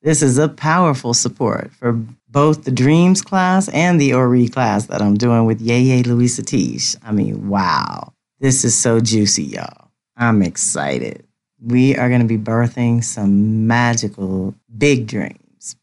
This 0.01 0.23
is 0.23 0.39
a 0.39 0.49
powerful 0.49 1.13
support 1.13 1.71
for 1.71 2.03
both 2.29 2.63
the 2.63 2.71
Dreams 2.71 3.21
class 3.21 3.69
and 3.69 4.01
the 4.01 4.15
Ori 4.15 4.47
class 4.47 4.87
that 4.87 5.03
I'm 5.03 5.17
doing 5.17 5.45
with 5.45 5.63
Yeye 5.63 6.01
Luisah 6.01 6.41
Teish. 6.41 6.95
I 7.03 7.11
mean, 7.11 7.47
wow. 7.47 8.11
This 8.39 8.65
is 8.65 8.75
so 8.75 8.99
juicy, 8.99 9.43
y'all. 9.43 9.88
I'm 10.19 10.41
excited. 10.41 11.25
We 11.61 11.95
are 11.95 12.09
going 12.09 12.19
to 12.19 12.27
be 12.27 12.37
birthing 12.37 13.03
some 13.03 13.67
magical 13.67 14.53
big 14.77 15.07
dreams. 15.07 15.77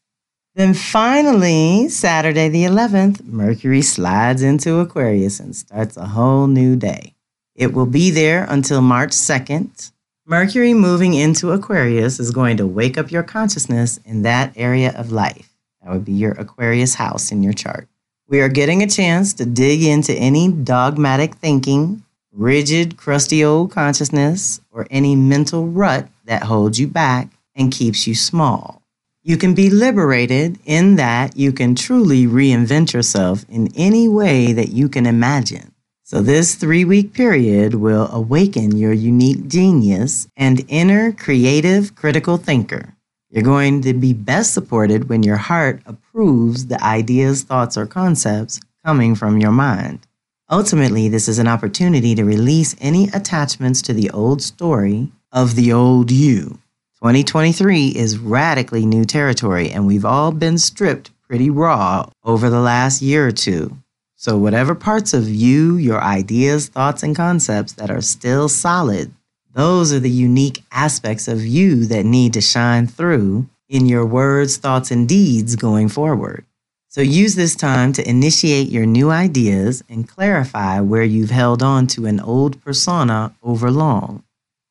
Then 0.54 0.74
finally, 0.74 1.88
Saturday 1.88 2.50
the 2.50 2.64
11th, 2.64 3.24
Mercury 3.24 3.80
slides 3.80 4.42
into 4.42 4.78
Aquarius 4.78 5.40
and 5.40 5.56
starts 5.56 5.96
a 5.96 6.06
whole 6.06 6.46
new 6.48 6.76
day. 6.76 7.14
It 7.54 7.72
will 7.72 7.86
be 7.86 8.10
there 8.10 8.46
until 8.48 8.82
March 8.82 9.12
2nd. 9.12 9.92
Mercury 10.26 10.74
moving 10.74 11.14
into 11.14 11.52
Aquarius 11.52 12.20
is 12.20 12.30
going 12.30 12.58
to 12.58 12.66
wake 12.66 12.98
up 12.98 13.10
your 13.10 13.22
consciousness 13.22 13.98
in 14.04 14.20
that 14.22 14.52
area 14.54 14.92
of 14.96 15.12
life. 15.12 15.56
That 15.82 15.92
would 15.92 16.04
be 16.04 16.12
your 16.12 16.32
Aquarius 16.32 16.94
house 16.94 17.32
in 17.32 17.42
your 17.42 17.54
chart. 17.54 17.88
We 18.28 18.40
are 18.40 18.48
getting 18.48 18.82
a 18.82 18.88
chance 18.88 19.32
to 19.34 19.46
dig 19.46 19.82
into 19.82 20.12
any 20.12 20.52
dogmatic 20.52 21.36
thinking 21.36 22.02
rigid, 22.36 22.96
crusty 22.96 23.42
old 23.42 23.70
consciousness, 23.70 24.60
or 24.70 24.86
any 24.90 25.16
mental 25.16 25.66
rut 25.66 26.08
that 26.26 26.44
holds 26.44 26.78
you 26.78 26.86
back 26.86 27.28
and 27.54 27.72
keeps 27.72 28.06
you 28.06 28.14
small. 28.14 28.82
You 29.22 29.36
can 29.36 29.54
be 29.54 29.70
liberated 29.70 30.58
in 30.64 30.96
that 30.96 31.36
you 31.36 31.50
can 31.50 31.74
truly 31.74 32.26
reinvent 32.26 32.92
yourself 32.92 33.44
in 33.48 33.72
any 33.74 34.06
way 34.06 34.52
that 34.52 34.68
you 34.68 34.88
can 34.88 35.06
imagine. 35.06 35.72
So, 36.04 36.22
this 36.22 36.54
three 36.54 36.84
week 36.84 37.12
period 37.12 37.74
will 37.74 38.08
awaken 38.12 38.76
your 38.76 38.92
unique 38.92 39.48
genius 39.48 40.28
and 40.36 40.64
inner 40.68 41.10
creative 41.10 41.96
critical 41.96 42.36
thinker. 42.36 42.94
You're 43.28 43.42
going 43.42 43.82
to 43.82 43.92
be 43.92 44.12
best 44.12 44.54
supported 44.54 45.08
when 45.08 45.24
your 45.24 45.36
heart 45.36 45.82
approves 45.84 46.66
the 46.66 46.80
ideas, 46.80 47.42
thoughts, 47.42 47.76
or 47.76 47.86
concepts 47.86 48.60
coming 48.84 49.16
from 49.16 49.40
your 49.40 49.50
mind. 49.50 50.06
Ultimately, 50.48 51.08
this 51.08 51.26
is 51.26 51.40
an 51.40 51.48
opportunity 51.48 52.14
to 52.14 52.24
release 52.24 52.76
any 52.80 53.08
attachments 53.08 53.82
to 53.82 53.92
the 53.92 54.10
old 54.10 54.40
story 54.40 55.10
of 55.32 55.56
the 55.56 55.72
old 55.72 56.12
you. 56.12 56.60
2023 57.00 57.88
is 57.88 58.18
radically 58.18 58.86
new 58.86 59.04
territory, 59.04 59.70
and 59.70 59.88
we've 59.88 60.04
all 60.04 60.30
been 60.30 60.56
stripped 60.56 61.10
pretty 61.26 61.50
raw 61.50 62.08
over 62.22 62.48
the 62.48 62.60
last 62.60 63.02
year 63.02 63.26
or 63.26 63.32
two. 63.32 63.76
So, 64.14 64.38
whatever 64.38 64.76
parts 64.76 65.12
of 65.12 65.28
you, 65.28 65.78
your 65.78 66.00
ideas, 66.00 66.68
thoughts, 66.68 67.02
and 67.02 67.16
concepts 67.16 67.72
that 67.72 67.90
are 67.90 68.00
still 68.00 68.48
solid, 68.48 69.12
those 69.52 69.92
are 69.92 69.98
the 70.00 70.08
unique 70.08 70.62
aspects 70.70 71.26
of 71.26 71.44
you 71.44 71.86
that 71.86 72.06
need 72.06 72.32
to 72.34 72.40
shine 72.40 72.86
through 72.86 73.48
in 73.68 73.86
your 73.86 74.06
words, 74.06 74.58
thoughts, 74.58 74.92
and 74.92 75.08
deeds 75.08 75.56
going 75.56 75.88
forward. 75.88 76.45
So 76.96 77.02
use 77.02 77.34
this 77.34 77.54
time 77.54 77.92
to 77.92 78.08
initiate 78.08 78.70
your 78.70 78.86
new 78.86 79.10
ideas 79.10 79.84
and 79.86 80.08
clarify 80.08 80.80
where 80.80 81.02
you've 81.02 81.28
held 81.28 81.62
on 81.62 81.86
to 81.88 82.06
an 82.06 82.20
old 82.20 82.58
persona 82.64 83.34
over 83.42 83.70
long. 83.70 84.24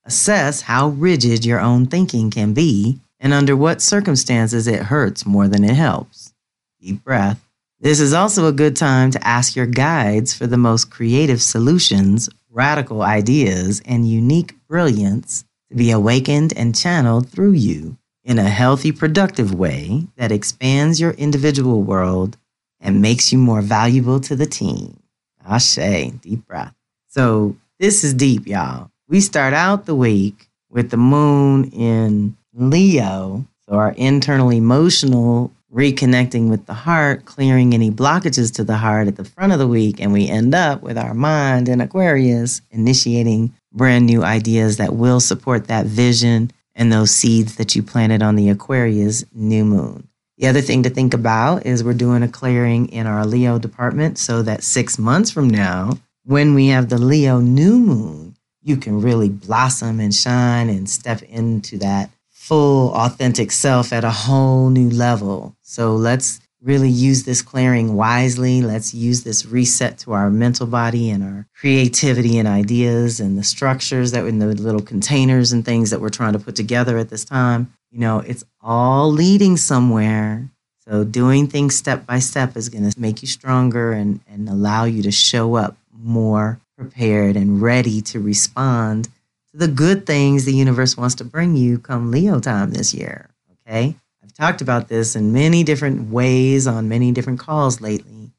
Assess 0.05 0.61
how 0.61 0.87
rigid 0.87 1.45
your 1.45 1.59
own 1.59 1.85
thinking 1.85 2.31
can 2.31 2.55
be 2.55 2.99
and 3.19 3.31
under 3.31 3.55
what 3.55 3.79
circumstances 3.79 4.65
it 4.65 4.85
hurts 4.85 5.23
more 5.23 5.47
than 5.47 5.63
it 5.63 5.75
helps. 5.75 6.33
Deep 6.81 7.03
breath. 7.03 7.47
This 7.79 7.99
is 7.99 8.11
also 8.11 8.47
a 8.47 8.51
good 8.51 8.75
time 8.75 9.11
to 9.11 9.27
ask 9.27 9.55
your 9.55 9.67
guides 9.67 10.33
for 10.33 10.47
the 10.47 10.57
most 10.57 10.89
creative 10.89 11.43
solutions, 11.43 12.27
radical 12.49 13.03
ideas, 13.03 13.83
and 13.85 14.09
unique 14.09 14.55
brilliance 14.67 15.45
to 15.69 15.77
be 15.77 15.91
awakened 15.91 16.53
and 16.57 16.75
channeled 16.75 17.29
through 17.29 17.51
you 17.51 17.97
in 18.25 18.39
a 18.39 18.49
healthy, 18.49 18.91
productive 18.91 19.53
way 19.53 20.07
that 20.17 20.31
expands 20.31 20.99
your 20.99 21.11
individual 21.11 21.83
world 21.83 22.37
and 22.81 23.01
makes 23.01 23.31
you 23.31 23.37
more 23.37 23.61
valuable 23.61 24.19
to 24.19 24.35
the 24.35 24.47
team. 24.47 24.99
Ashe, 25.47 26.11
deep 26.21 26.45
breath. 26.47 26.75
So 27.07 27.55
this 27.79 28.03
is 28.03 28.13
deep, 28.15 28.47
y'all. 28.47 28.89
We 29.07 29.21
start 29.21 29.53
out 29.53 29.85
the 29.85 29.95
week 29.95 30.49
with 30.69 30.89
the 30.89 30.97
moon 30.97 31.65
in 31.69 32.35
Leo. 32.53 33.45
So 33.69 33.75
our 33.75 33.91
internal 33.91 34.49
emotional 34.49 35.51
reconnecting 35.71 36.49
with 36.49 36.65
the 36.65 36.73
heart, 36.73 37.25
clearing 37.25 37.73
any 37.73 37.91
blockages 37.91 38.53
to 38.55 38.63
the 38.63 38.77
heart 38.77 39.07
at 39.07 39.17
the 39.17 39.25
front 39.25 39.53
of 39.53 39.59
the 39.59 39.67
week. 39.67 39.99
And 39.99 40.13
we 40.13 40.27
end 40.27 40.55
up 40.55 40.81
with 40.81 40.97
our 40.97 41.13
mind 41.13 41.69
in 41.69 41.81
Aquarius, 41.81 42.61
initiating 42.71 43.53
brand 43.71 44.05
new 44.05 44.23
ideas 44.23 44.77
that 44.77 44.95
will 44.95 45.19
support 45.19 45.67
that 45.67 45.85
vision 45.85 46.51
and 46.75 46.91
those 46.91 47.11
seeds 47.11 47.55
that 47.55 47.75
you 47.75 47.81
planted 47.81 48.21
on 48.21 48.35
the 48.35 48.49
Aquarius 48.49 49.25
new 49.33 49.65
moon. 49.65 50.07
The 50.37 50.47
other 50.47 50.61
thing 50.61 50.83
to 50.83 50.89
think 50.89 51.13
about 51.13 51.65
is 51.65 51.83
we're 51.83 51.93
doing 51.93 52.21
a 52.21 52.27
clearing 52.27 52.89
in 52.89 53.07
our 53.07 53.25
Leo 53.25 53.57
department 53.57 54.17
so 54.17 54.41
that 54.41 54.63
six 54.63 54.99
months 54.99 55.31
from 55.31 55.49
now, 55.49 55.97
when 56.23 56.53
we 56.53 56.67
have 56.67 56.89
the 56.89 56.97
Leo 56.97 57.39
new 57.39 57.79
moon, 57.79 58.35
you 58.61 58.75
can 58.75 59.01
really 59.01 59.29
blossom 59.29 59.99
and 59.99 60.13
shine 60.13 60.69
and 60.69 60.89
step 60.89 61.21
into 61.23 61.77
that 61.77 62.09
full 62.29 62.93
authentic 62.93 63.51
self 63.51 63.93
at 63.93 64.03
a 64.03 64.11
whole 64.11 64.69
new 64.69 64.89
level. 64.89 65.55
So 65.61 65.95
let's 65.95 66.41
really 66.65 66.89
use 66.89 67.23
this 67.23 67.43
clearing 67.43 67.95
wisely. 67.95 68.61
Let's 68.61 68.93
use 68.93 69.23
this 69.23 69.45
reset 69.45 69.99
to 69.99 70.13
our 70.13 70.31
mental 70.31 70.65
body 70.65 71.11
and 71.11 71.23
our 71.23 71.47
creativity 71.55 72.39
and 72.39 72.47
ideas 72.47 73.19
and 73.19 73.37
the 73.37 73.43
structures 73.43 74.11
that 74.11 74.25
in 74.25 74.39
the 74.39 74.47
little 74.47 74.81
containers 74.81 75.51
and 75.51 75.63
things 75.63 75.91
that 75.91 76.01
we're 76.01 76.09
trying 76.09 76.33
to 76.33 76.39
put 76.39 76.55
together 76.55 76.97
at 76.97 77.09
this 77.09 77.23
time. 77.23 77.71
You 77.91 77.99
know, 77.99 78.19
it's 78.19 78.43
all 78.61 79.11
leading 79.11 79.57
somewhere. 79.57 80.49
So 80.87 81.03
doing 81.03 81.47
things 81.47 81.75
step 81.75 82.05
by 82.05 82.19
step 82.19 82.57
is 82.57 82.69
going 82.69 82.89
to 82.89 82.99
make 82.99 83.21
you 83.21 83.27
stronger 83.27 83.93
and, 83.93 84.19
and 84.27 84.49
allow 84.49 84.85
you 84.85 85.03
to 85.03 85.11
show 85.11 85.55
up 85.55 85.77
more 85.93 86.59
prepared 86.77 87.35
and 87.35 87.61
ready 87.61 88.01
to 88.01 88.19
respond 88.19 89.05
to 89.51 89.57
the 89.57 89.67
good 89.67 90.05
things 90.05 90.45
the 90.45 90.53
universe 90.53 90.97
wants 90.97 91.15
to 91.15 91.23
bring 91.23 91.55
you 91.55 91.77
come 91.77 92.11
Leo 92.11 92.39
time 92.39 92.71
this 92.71 92.93
year. 92.93 93.29
Okay 93.67 93.95
talked 94.35 94.61
about 94.61 94.87
this 94.87 95.15
in 95.15 95.33
many 95.33 95.63
different 95.63 96.09
ways 96.09 96.67
on 96.67 96.89
many 96.89 97.11
different 97.11 97.39
calls 97.39 97.81
lately. 97.81 98.31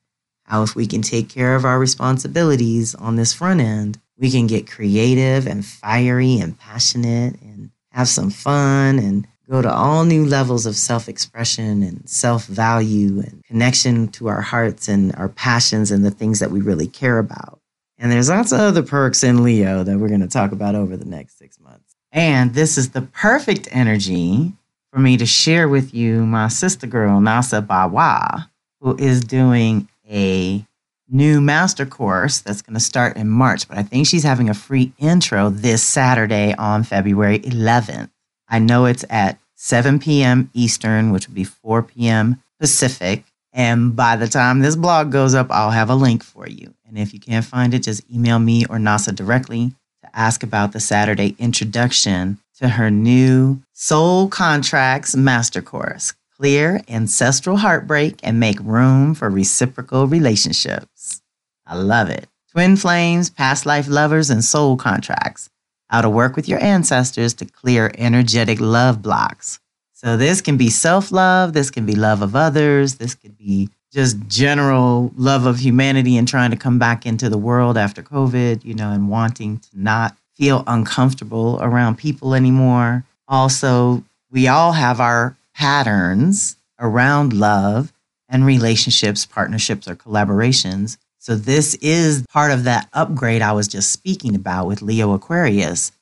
How, 0.45 0.63
if 0.63 0.77
we 0.77 0.87
can 0.87 1.03
take 1.03 1.29
care 1.29 1.57
of 1.57 1.65
our 1.65 1.79
responsibilities 1.79 2.95
on 2.95 3.17
this 3.17 3.33
front 3.33 3.61
end, 3.61 3.99
we 4.17 4.31
can 4.31 4.47
get 4.47 4.71
creative 4.71 5.47
and 5.47 5.65
fiery 5.65 6.39
and 6.39 6.59
passionate 6.59 7.41
and 7.41 7.71
have 7.91 8.09
some 8.09 8.31
fun 8.31 8.99
and 8.99 9.27
go 9.49 9.63
to 9.63 9.73
all 9.73 10.05
new 10.05 10.25
levels 10.25 10.67
of 10.67 10.77
self 10.77 11.09
expression 11.09 11.83
and 11.83 12.09
self 12.09 12.47
value 12.47 13.21
and 13.21 13.43
connection 13.45 14.09
to 14.09 14.29
our 14.29 14.41
hearts 14.41 14.89
and 14.89 15.15
our 15.17 15.29
passions 15.29 15.91
and 15.91 16.05
the 16.05 16.11
things 16.11 16.39
that 16.41 16.51
we 16.51 16.61
really 16.61 16.87
care 16.87 17.19
about. 17.19 17.61
And 17.99 18.13
there's 18.13 18.29
lots 18.29 18.53
of 18.53 18.61
other 18.61 18.83
perks 18.83 19.25
in 19.25 19.43
Leo 19.43 19.83
that 19.83 19.99
we're 19.99 20.09
going 20.09 20.21
to 20.21 20.29
talk 20.29 20.53
about 20.53 20.75
over 20.75 20.97
the 20.97 21.07
next 21.07 21.39
six 21.39 21.59
months. 21.59 21.97
And 22.13 22.55
this 22.55 22.79
is 22.79 22.91
the 22.91 23.03
perfect 23.03 23.69
energy 23.71 24.53
for 24.97 25.03
me 25.03 25.19
to 25.19 25.27
share 25.27 25.69
with 25.69 25.93
you 25.93 26.25
my 26.25 26.49
sister 26.49 26.87
girl, 26.87 27.21
Nasa 27.21 27.61
Bawa, 27.61 28.49
who 28.81 28.97
is 28.97 29.21
doing 29.21 29.87
a 30.11 30.65
new 31.11 31.39
master 31.39 31.85
course 31.85 32.39
that's 32.39 32.63
going 32.63 32.73
to 32.73 32.81
start 32.81 33.15
in 33.15 33.29
March. 33.29 33.69
But 33.69 33.77
I 33.77 33.83
think 33.83 34.07
she's 34.07 34.23
having 34.23 34.49
a 34.49 34.55
free 34.55 34.95
intro 34.97 35.51
this 35.51 35.83
Saturday 35.83 36.55
on 36.55 36.83
February 36.83 37.41
11th. 37.41 38.09
I 38.49 38.59
know 38.59 38.87
it's 38.87 39.05
at 39.11 39.39
7 39.57 39.99
p.m. 39.99 40.51
Eastern, 40.55 41.13
which 41.13 41.29
would 41.29 41.35
be 41.35 41.45
4 41.45 41.83
p.m. 41.83 42.43
Pacific. 42.59 43.25
And 43.53 43.95
by 43.95 44.17
the 44.17 44.29
time 44.29 44.61
this 44.61 44.77
blog 44.77 45.13
goes 45.13 45.35
up, 45.35 45.49
I'll 45.51 45.73
have 45.73 45.91
a 45.91 45.95
link 45.95 46.25
for 46.25 46.49
you. 46.49 46.73
And 46.89 46.97
if 46.97 47.13
you 47.13 47.21
can't 47.21 47.45
find 47.45 47.75
it, 47.75 47.81
just 47.81 48.11
email 48.11 48.39
me 48.39 48.65
or 48.65 48.79
Nasa 48.79 49.15
directly 49.15 49.75
to 50.03 50.19
ask 50.19 50.43
about 50.43 50.73
the 50.73 50.81
Saturday 50.81 51.37
introduction 51.39 52.39
to 52.57 52.69
her 52.69 52.91
new 52.91 53.61
Soul 53.73 54.29
Contracts 54.29 55.15
Master 55.15 55.61
Course 55.61 56.15
Clear 56.37 56.81
Ancestral 56.89 57.59
Heartbreak 57.59 58.21
and 58.23 58.41
Make 58.41 58.59
Room 58.61 59.15
for 59.15 59.31
Reciprocal 59.31 60.07
Relationships. 60.07 61.23
I 61.67 61.77
love 61.77 62.11
it. 62.11 62.29
Twin 62.51 62.77
flames, 62.77 63.31
past 63.31 63.67
life 63.67 63.89
lovers, 63.89 64.31
and 64.31 64.45
soul 64.45 64.77
contracts. 64.77 65.51
How 65.89 66.01
to 66.01 66.11
work 66.11 66.37
with 66.37 66.49
your 66.49 66.63
ancestors 66.63 67.35
to 67.35 67.45
clear 67.45 67.91
energetic 67.99 68.61
love 68.61 69.03
blocks. 69.03 69.61
So, 69.93 70.17
this 70.17 70.41
can 70.41 70.57
be 70.57 70.69
self 70.69 71.11
love, 71.11 71.53
this 71.53 71.71
can 71.71 71.87
be 71.87 71.95
love 71.95 72.23
of 72.23 72.37
others, 72.37 72.97
this 72.97 73.15
could 73.15 73.37
be 73.37 73.71
just 73.93 74.19
general 74.29 75.13
love 75.17 75.47
of 75.47 75.59
humanity 75.59 76.17
and 76.17 76.29
trying 76.29 76.51
to 76.51 76.57
come 76.57 76.79
back 76.79 77.07
into 77.07 77.31
the 77.31 77.39
world 77.39 77.79
after 77.79 78.03
COVID, 78.03 78.65
you 78.65 78.75
know, 78.75 78.91
and 78.91 79.09
wanting 79.09 79.59
to 79.59 79.69
not 79.73 80.17
feel 80.37 80.63
uncomfortable 80.67 81.59
around 81.63 81.97
people 81.97 82.35
anymore. 82.35 83.05
Also, 83.27 84.05
we 84.31 84.47
all 84.49 84.73
have 84.73 85.01
our 85.01 85.37
patterns 85.55 86.57
around 86.79 87.33
love 87.33 87.93
and 88.29 88.45
relationships, 88.45 89.25
partnerships, 89.25 89.89
or 89.89 89.97
collaborations. 89.97 90.99
So, 91.19 91.35
this 91.35 91.75
is 91.77 92.25
part 92.27 92.53
of 92.53 92.65
that 92.65 92.89
upgrade 92.93 93.43
I 93.43 93.53
was 93.53 93.67
just 93.67 93.91
speaking 93.91 94.35
about 94.35 94.67
with 94.67 94.83
Leo 94.83 95.13
Aquarius. 95.13 95.93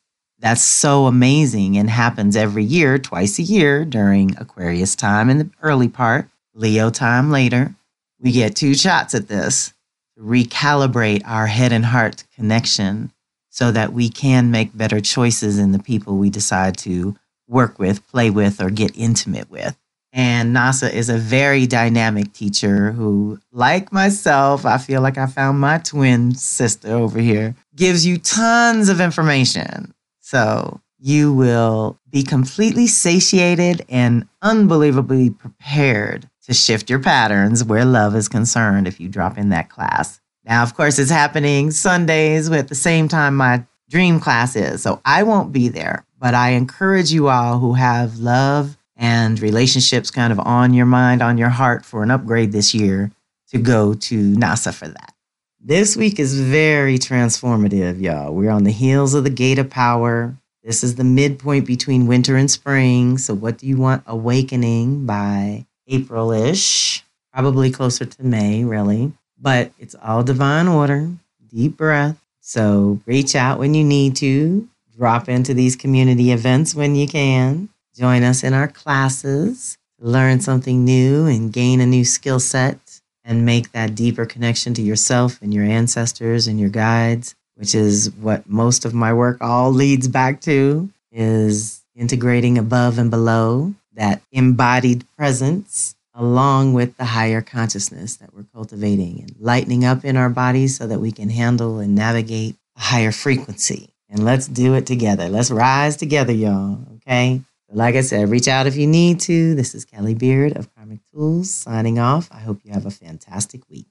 That's 0.40 0.62
so 0.62 1.06
amazing 1.06 1.78
and 1.78 1.88
happens 1.88 2.36
every 2.36 2.64
year, 2.64 2.98
twice 2.98 3.38
a 3.38 3.42
year 3.42 3.84
during 3.84 4.36
Aquarius 4.36 4.94
time 4.96 5.30
in 5.30 5.38
the 5.38 5.50
early 5.62 5.88
part, 5.88 6.28
Leo 6.54 6.90
time 6.90 7.30
later. 7.30 7.74
We 8.18 8.32
get 8.32 8.56
two 8.56 8.74
shots 8.74 9.14
at 9.14 9.28
this 9.28 9.72
to 10.16 10.22
recalibrate 10.22 11.22
our 11.24 11.46
head 11.46 11.72
and 11.72 11.86
heart 11.86 12.24
connection 12.34 13.12
so 13.54 13.70
that 13.70 13.92
we 13.92 14.08
can 14.08 14.50
make 14.50 14.76
better 14.76 15.00
choices 15.00 15.60
in 15.60 15.70
the 15.70 15.78
people 15.78 16.16
we 16.16 16.28
decide 16.28 16.76
to 16.76 17.16
work 17.46 17.78
with, 17.78 18.04
play 18.08 18.28
with, 18.28 18.60
or 18.60 18.68
get 18.68 18.90
intimate 18.96 19.48
with. 19.48 19.78
And 20.12 20.54
Nasa 20.54 20.92
is 20.92 21.08
a 21.08 21.18
very 21.18 21.64
dynamic 21.64 22.32
teacher 22.32 22.90
who, 22.90 23.38
like 23.52 23.92
myself, 23.92 24.66
I 24.66 24.78
feel 24.78 25.02
like 25.02 25.18
I 25.18 25.26
found 25.26 25.60
my 25.60 25.78
twin 25.78 26.34
sister 26.34 26.96
over 26.96 27.20
here, 27.20 27.54
gives 27.76 28.04
you 28.04 28.18
tons 28.18 28.88
of 28.88 29.00
information. 29.00 29.94
So 30.18 30.80
you 30.98 31.32
will 31.32 31.96
be 32.10 32.24
completely 32.24 32.88
satiated 32.88 33.84
and 33.88 34.26
unbelievably 34.42 35.30
prepared 35.30 36.28
to 36.46 36.54
shift 36.54 36.90
your 36.90 36.98
patterns 36.98 37.62
where 37.62 37.84
love 37.84 38.16
is 38.16 38.26
concerned 38.26 38.88
if 38.88 38.98
you 38.98 39.08
drop 39.08 39.38
in 39.38 39.50
that 39.50 39.70
class. 39.70 40.20
Now, 40.44 40.62
of 40.62 40.74
course, 40.74 40.98
it's 40.98 41.10
happening 41.10 41.70
Sundays 41.70 42.50
at 42.50 42.68
the 42.68 42.74
same 42.74 43.08
time 43.08 43.36
my 43.36 43.64
dream 43.88 44.20
class 44.20 44.56
is. 44.56 44.82
So 44.82 45.00
I 45.04 45.22
won't 45.22 45.52
be 45.52 45.68
there, 45.68 46.04
but 46.18 46.34
I 46.34 46.50
encourage 46.50 47.12
you 47.12 47.28
all 47.28 47.58
who 47.58 47.74
have 47.74 48.18
love 48.18 48.76
and 48.96 49.40
relationships 49.40 50.10
kind 50.10 50.32
of 50.32 50.38
on 50.40 50.74
your 50.74 50.86
mind, 50.86 51.22
on 51.22 51.38
your 51.38 51.48
heart 51.48 51.84
for 51.84 52.02
an 52.02 52.10
upgrade 52.10 52.52
this 52.52 52.74
year 52.74 53.10
to 53.48 53.58
go 53.58 53.94
to 53.94 54.34
Nasa 54.34 54.72
for 54.72 54.88
that. 54.88 55.14
This 55.60 55.96
week 55.96 56.18
is 56.18 56.38
very 56.38 56.98
transformative, 56.98 58.00
y'all. 58.00 58.34
We're 58.34 58.50
on 58.50 58.64
the 58.64 58.70
heels 58.70 59.14
of 59.14 59.24
the 59.24 59.30
Gate 59.30 59.58
of 59.58 59.70
Power. 59.70 60.36
This 60.62 60.84
is 60.84 60.96
the 60.96 61.04
midpoint 61.04 61.66
between 61.66 62.06
winter 62.06 62.36
and 62.36 62.50
spring. 62.50 63.16
So, 63.16 63.34
what 63.34 63.58
do 63.58 63.66
you 63.66 63.78
want 63.78 64.02
awakening 64.06 65.06
by 65.06 65.66
April 65.86 66.32
ish? 66.32 67.02
Probably 67.32 67.70
closer 67.70 68.04
to 68.04 68.24
May, 68.24 68.64
really 68.64 69.12
but 69.40 69.72
it's 69.78 69.94
all 70.02 70.22
divine 70.22 70.68
order, 70.68 71.10
deep 71.48 71.76
breath. 71.76 72.20
So 72.40 73.00
reach 73.06 73.34
out 73.34 73.58
when 73.58 73.74
you 73.74 73.84
need 73.84 74.16
to, 74.16 74.68
drop 74.96 75.28
into 75.28 75.54
these 75.54 75.74
community 75.76 76.30
events 76.30 76.74
when 76.74 76.94
you 76.94 77.08
can, 77.08 77.68
join 77.96 78.22
us 78.22 78.44
in 78.44 78.54
our 78.54 78.68
classes, 78.68 79.76
learn 79.98 80.40
something 80.40 80.84
new 80.84 81.26
and 81.26 81.52
gain 81.52 81.80
a 81.80 81.86
new 81.86 82.04
skill 82.04 82.38
set 82.38 83.00
and 83.24 83.46
make 83.46 83.72
that 83.72 83.94
deeper 83.94 84.26
connection 84.26 84.74
to 84.74 84.82
yourself 84.82 85.40
and 85.42 85.52
your 85.52 85.64
ancestors 85.64 86.46
and 86.46 86.60
your 86.60 86.68
guides, 86.68 87.34
which 87.56 87.74
is 87.74 88.10
what 88.20 88.48
most 88.48 88.84
of 88.84 88.94
my 88.94 89.12
work 89.12 89.38
all 89.40 89.72
leads 89.72 90.06
back 90.08 90.40
to 90.42 90.88
is 91.10 91.82
integrating 91.96 92.58
above 92.58 92.98
and 92.98 93.10
below 93.10 93.72
that 93.94 94.20
embodied 94.32 95.04
presence 95.16 95.94
along 96.14 96.72
with 96.72 96.96
the 96.96 97.04
higher 97.04 97.42
consciousness 97.42 98.16
that 98.16 98.32
we're 98.34 98.46
cultivating 98.54 99.20
and 99.20 99.34
lightening 99.40 99.84
up 99.84 100.04
in 100.04 100.16
our 100.16 100.30
bodies 100.30 100.76
so 100.76 100.86
that 100.86 101.00
we 101.00 101.10
can 101.10 101.28
handle 101.28 101.80
and 101.80 101.94
navigate 101.94 102.56
a 102.76 102.80
higher 102.80 103.12
frequency. 103.12 103.90
And 104.08 104.24
let's 104.24 104.46
do 104.46 104.74
it 104.74 104.86
together. 104.86 105.28
Let's 105.28 105.50
rise 105.50 105.96
together, 105.96 106.32
y'all. 106.32 106.78
Okay. 106.96 107.42
like 107.72 107.96
I 107.96 108.02
said, 108.02 108.28
reach 108.30 108.46
out 108.46 108.66
if 108.68 108.76
you 108.76 108.86
need 108.86 109.18
to. 109.20 109.54
This 109.56 109.74
is 109.74 109.84
Kelly 109.84 110.14
Beard 110.14 110.56
of 110.56 110.72
Karmic 110.74 111.00
Tools 111.10 111.52
signing 111.52 111.98
off. 111.98 112.28
I 112.30 112.38
hope 112.38 112.60
you 112.62 112.72
have 112.72 112.86
a 112.86 112.90
fantastic 112.90 113.68
week. 113.68 113.88